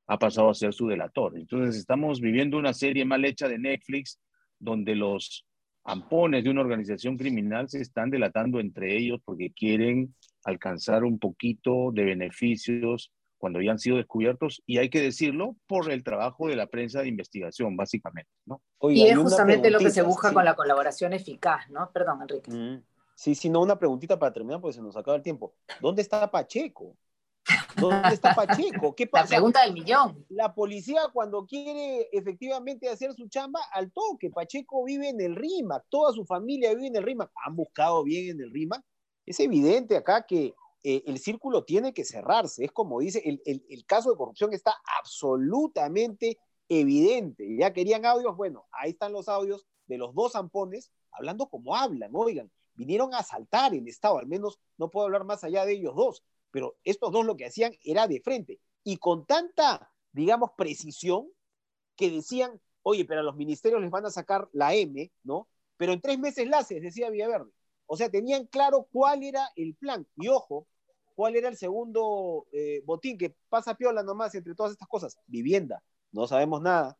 ha 0.06 0.18
pasado 0.18 0.50
a 0.50 0.54
ser 0.54 0.74
su 0.74 0.86
delator. 0.86 1.38
Entonces 1.38 1.76
estamos 1.76 2.20
viviendo 2.20 2.58
una 2.58 2.74
serie 2.74 3.06
mal 3.06 3.24
hecha 3.24 3.48
de 3.48 3.58
Netflix 3.58 4.20
donde 4.58 4.94
los 4.96 5.46
ampones 5.84 6.44
de 6.44 6.50
una 6.50 6.60
organización 6.60 7.16
criminal 7.16 7.68
se 7.68 7.80
están 7.80 8.10
delatando 8.10 8.60
entre 8.60 8.96
ellos 8.96 9.20
porque 9.24 9.52
quieren 9.52 10.14
alcanzar 10.44 11.04
un 11.04 11.18
poquito 11.18 11.90
de 11.92 12.04
beneficios 12.04 13.12
cuando 13.42 13.60
ya 13.60 13.72
han 13.72 13.78
sido 13.80 13.96
descubiertos, 13.96 14.62
y 14.66 14.78
hay 14.78 14.88
que 14.88 15.00
decirlo 15.00 15.56
por 15.66 15.90
el 15.90 16.04
trabajo 16.04 16.46
de 16.46 16.54
la 16.54 16.68
prensa 16.68 17.02
de 17.02 17.08
investigación, 17.08 17.76
básicamente. 17.76 18.30
¿no? 18.46 18.62
y 18.82 19.02
es 19.02 19.18
justamente 19.18 19.68
lo 19.68 19.80
que 19.80 19.90
se 19.90 20.02
busca 20.02 20.32
con 20.32 20.44
la 20.44 20.54
colaboración 20.54 21.12
eficaz, 21.12 21.68
¿no? 21.68 21.90
Perdón, 21.92 22.22
Enrique. 22.22 22.52
Mm. 22.52 22.84
Sí, 23.16 23.34
sí, 23.34 23.50
no, 23.50 23.60
una 23.60 23.76
preguntita 23.76 24.16
para 24.16 24.32
terminar, 24.32 24.60
porque 24.60 24.76
se 24.76 24.80
nos 24.80 24.96
acaba 24.96 25.16
el 25.16 25.24
tiempo. 25.24 25.56
¿Dónde 25.80 26.02
está 26.02 26.30
Pacheco? 26.30 26.96
¿Dónde 27.76 28.14
está 28.14 28.34
Pacheco? 28.34 28.94
¿Qué 28.94 29.06
pasa? 29.06 29.24
La 29.24 29.36
pregunta 29.36 29.64
del 29.64 29.72
millón. 29.72 30.24
La 30.28 30.54
policía 30.54 31.02
cuando 31.12 31.46
quiere 31.46 32.08
efectivamente 32.12 32.88
hacer 32.88 33.12
su 33.14 33.28
chamba, 33.28 33.60
al 33.72 33.92
toque. 33.92 34.30
Pacheco 34.30 34.84
vive 34.84 35.08
en 35.08 35.20
el 35.20 35.36
RIMAC, 35.36 35.84
toda 35.88 36.12
su 36.12 36.24
familia 36.24 36.74
vive 36.74 36.88
en 36.88 36.96
el 36.96 37.02
RIMAC. 37.02 37.30
Han 37.46 37.56
buscado 37.56 38.04
bien 38.04 38.30
en 38.30 38.40
el 38.40 38.52
RIMAC. 38.52 38.82
Es 39.26 39.40
evidente 39.40 39.96
acá 39.96 40.26
que 40.26 40.54
eh, 40.82 41.02
el 41.06 41.18
círculo 41.18 41.64
tiene 41.64 41.92
que 41.94 42.04
cerrarse. 42.04 42.64
Es 42.64 42.72
como 42.72 43.00
dice, 43.00 43.22
el, 43.24 43.40
el, 43.44 43.86
caso 43.86 44.10
de 44.10 44.16
corrupción 44.16 44.52
está 44.52 44.74
absolutamente 45.00 46.38
evidente. 46.68 47.56
Ya 47.56 47.72
querían 47.72 48.04
audios, 48.04 48.36
bueno, 48.36 48.66
ahí 48.72 48.90
están 48.90 49.12
los 49.12 49.28
audios 49.28 49.66
de 49.86 49.98
los 49.98 50.14
dos 50.14 50.32
zampones 50.32 50.90
hablando 51.12 51.48
como 51.48 51.76
hablan, 51.76 52.10
oigan, 52.14 52.50
vinieron 52.74 53.14
a 53.14 53.18
asaltar 53.18 53.74
el 53.74 53.86
Estado, 53.86 54.18
al 54.18 54.26
menos 54.26 54.58
no 54.78 54.90
puedo 54.90 55.04
hablar 55.04 55.24
más 55.24 55.44
allá 55.44 55.66
de 55.66 55.74
ellos 55.74 55.94
dos 55.94 56.24
pero 56.52 56.76
estos 56.84 57.10
dos 57.10 57.26
lo 57.26 57.36
que 57.36 57.46
hacían 57.46 57.74
era 57.82 58.06
de 58.06 58.20
frente 58.20 58.60
y 58.84 58.98
con 58.98 59.26
tanta, 59.26 59.90
digamos, 60.12 60.50
precisión 60.56 61.28
que 61.96 62.10
decían, 62.10 62.60
oye, 62.82 63.04
pero 63.04 63.20
a 63.20 63.24
los 63.24 63.36
ministerios 63.36 63.80
les 63.80 63.90
van 63.90 64.06
a 64.06 64.10
sacar 64.10 64.48
la 64.52 64.74
M, 64.74 65.10
¿no? 65.24 65.48
Pero 65.76 65.92
en 65.92 66.00
tres 66.00 66.18
meses 66.18 66.46
la 66.46 66.58
haces, 66.58 66.80
decía 66.80 67.10
Villaverde. 67.10 67.50
O 67.86 67.96
sea, 67.96 68.10
tenían 68.10 68.46
claro 68.46 68.88
cuál 68.92 69.22
era 69.22 69.48
el 69.56 69.74
plan. 69.74 70.06
Y 70.16 70.28
ojo, 70.28 70.66
cuál 71.14 71.36
era 71.36 71.48
el 71.48 71.56
segundo 71.56 72.46
eh, 72.52 72.82
botín 72.84 73.18
que 73.18 73.34
pasa 73.48 73.74
piola 73.74 74.02
nomás 74.02 74.34
entre 74.34 74.54
todas 74.54 74.72
estas 74.72 74.88
cosas. 74.88 75.18
Vivienda. 75.26 75.82
No 76.10 76.26
sabemos 76.26 76.62
nada. 76.62 76.98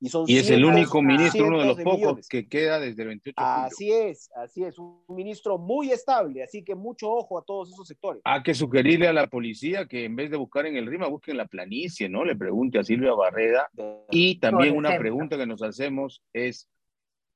Y, 0.00 0.08
son 0.08 0.24
y 0.26 0.38
es 0.38 0.48
el 0.48 0.64
único 0.64 1.02
ministro, 1.02 1.46
uno 1.46 1.60
de 1.60 1.66
los 1.66 1.76
pocos 1.76 1.98
millones. 1.98 2.28
que 2.28 2.48
queda 2.48 2.80
desde 2.80 3.02
el 3.02 3.08
28 3.08 3.34
de 3.38 3.46
julio. 3.46 3.66
Así 3.66 3.92
es, 3.92 4.30
así 4.34 4.64
es, 4.64 4.78
un 4.78 5.02
ministro 5.08 5.58
muy 5.58 5.92
estable, 5.92 6.42
así 6.42 6.64
que 6.64 6.74
mucho 6.74 7.10
ojo 7.10 7.38
a 7.38 7.42
todos 7.44 7.70
esos 7.70 7.86
sectores. 7.86 8.22
Hay 8.24 8.42
que 8.42 8.54
sugerirle 8.54 9.08
a 9.08 9.12
la 9.12 9.26
policía 9.26 9.86
que 9.86 10.06
en 10.06 10.16
vez 10.16 10.30
de 10.30 10.38
buscar 10.38 10.64
en 10.64 10.76
el 10.76 10.86
RIMA, 10.86 11.08
busquen 11.08 11.36
la 11.36 11.46
planicie, 11.46 12.08
¿no? 12.08 12.24
Le 12.24 12.34
pregunte 12.34 12.78
a 12.78 12.82
Silvia 12.82 13.12
Barreda. 13.12 13.68
Y 14.10 14.40
también 14.40 14.74
una 14.74 14.96
pregunta 14.96 15.36
que 15.36 15.46
nos 15.46 15.62
hacemos 15.62 16.22
es, 16.32 16.66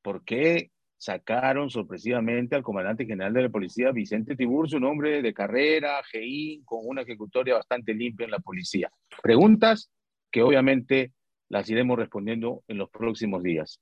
¿por 0.00 0.24
qué 0.24 0.70
sacaron 0.96 1.68
sorpresivamente 1.68 2.57
al 2.57 2.62
comandante 2.62 3.05
general 3.05 3.35
de 3.35 3.42
la 3.42 3.50
policía, 3.50 3.92
Vicente 3.92 4.37
Tiburcio, 4.37 4.79
un 4.79 4.85
hombre 4.85 5.20
de 5.20 5.35
carrera, 5.35 6.03
GI, 6.11 6.62
con 6.64 6.81
una 6.85 7.03
ejecutoria 7.03 7.57
bastante 7.57 7.92
limpia 7.92 8.24
en 8.24 8.31
la 8.31 8.38
policía? 8.38 8.90
Preguntas 9.22 9.90
que 10.31 10.42
obviamente 10.42 11.12
las 11.54 11.70
iremos 11.70 11.96
respondiendo 11.96 12.64
en 12.66 12.78
los 12.78 12.90
próximos 12.90 13.40
días. 13.40 13.80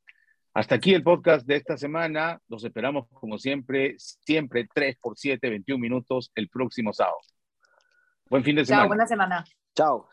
Hasta 0.53 0.75
aquí 0.75 0.93
el 0.93 1.03
podcast 1.03 1.47
de 1.47 1.57
esta 1.57 1.79
semana. 1.79 2.39
Los 2.49 2.65
esperamos, 2.65 3.09
como 3.15 3.39
siempre, 3.39 3.95
siempre 3.97 4.69
3 4.75 4.99
por 5.01 5.17
7, 5.17 5.49
21 5.49 5.81
minutos 5.81 6.31
el 6.35 6.51
próximo 6.51 6.93
sábado. 6.93 7.17
Buen 8.29 8.45
fin 8.45 8.57
de 8.57 8.67
semana. 8.67 8.83
Chao, 8.83 8.89
buena 8.89 9.07
semana. 9.07 9.45
Chao. 9.75 10.07